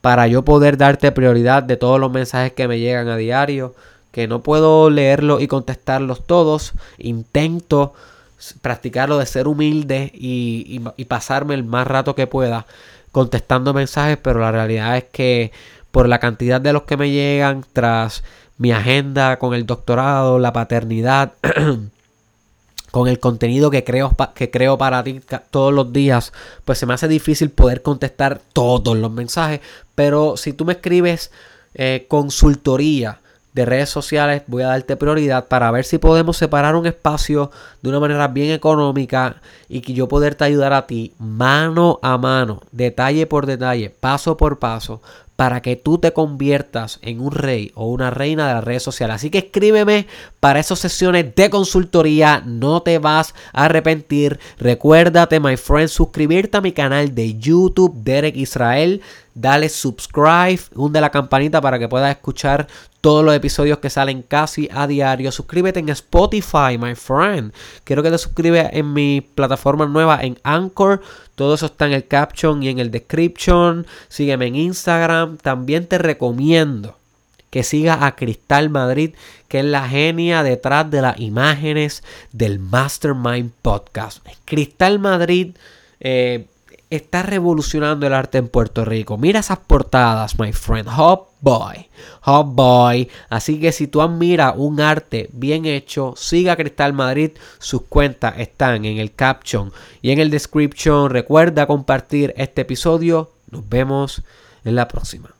[0.00, 3.74] Para yo poder darte prioridad de todos los mensajes que me llegan a diario
[4.16, 6.72] que no puedo leerlos y contestarlos todos.
[6.96, 7.92] Intento
[8.62, 12.64] practicarlo de ser humilde y, y, pasarme el más rato que pueda
[13.12, 15.52] contestando mensajes, pero la realidad es que
[15.90, 18.24] por la cantidad de los que me llegan tras
[18.56, 21.34] mi agenda con el doctorado, la paternidad,
[22.96, 25.20] con el contenido que creo, que creo para ti
[25.50, 26.32] todos los días,
[26.64, 29.60] pues se me hace difícil poder contestar todos los mensajes.
[29.94, 31.30] Pero si tú me escribes
[31.74, 33.20] eh, consultoría
[33.52, 37.50] de redes sociales, voy a darte prioridad para ver si podemos separar un espacio
[37.82, 42.62] de una manera bien económica y que yo poderte ayudar a ti mano a mano,
[42.72, 45.02] detalle por detalle, paso por paso,
[45.36, 49.16] para que tú te conviertas en un rey o una reina de las redes sociales.
[49.16, 50.06] Así que escríbeme
[50.40, 52.42] para esas sesiones de consultoría.
[52.44, 54.40] No te vas a arrepentir.
[54.58, 59.02] Recuérdate, my friend, suscribirte a mi canal de YouTube, Derek Israel.
[59.34, 62.66] Dale subscribe, hunde la campanita para que puedas escuchar
[63.02, 65.30] todos los episodios que salen casi a diario.
[65.30, 67.52] Suscríbete en Spotify, my friend.
[67.84, 71.02] Quiero que te suscribas en mi plataforma nueva en Anchor.
[71.36, 73.86] Todo eso está en el caption y en el description.
[74.08, 75.36] Sígueme en Instagram.
[75.36, 76.96] También te recomiendo
[77.50, 79.14] que sigas a Cristal Madrid,
[79.48, 84.26] que es la genia detrás de las imágenes del Mastermind Podcast.
[84.44, 85.54] Cristal Madrid
[86.00, 86.46] eh,
[86.90, 89.16] está revolucionando el arte en Puerto Rico.
[89.16, 90.88] Mira esas portadas, my friend.
[90.88, 91.88] Hot Boy.
[92.22, 93.08] Hot Boy.
[93.28, 97.32] Así que si tú admiras un arte bien hecho, siga Cristal Madrid.
[97.58, 99.72] Sus cuentas están en el caption
[100.02, 101.10] y en el description.
[101.10, 103.32] Recuerda compartir este episodio.
[103.50, 104.22] Nos vemos
[104.64, 105.35] en la próxima.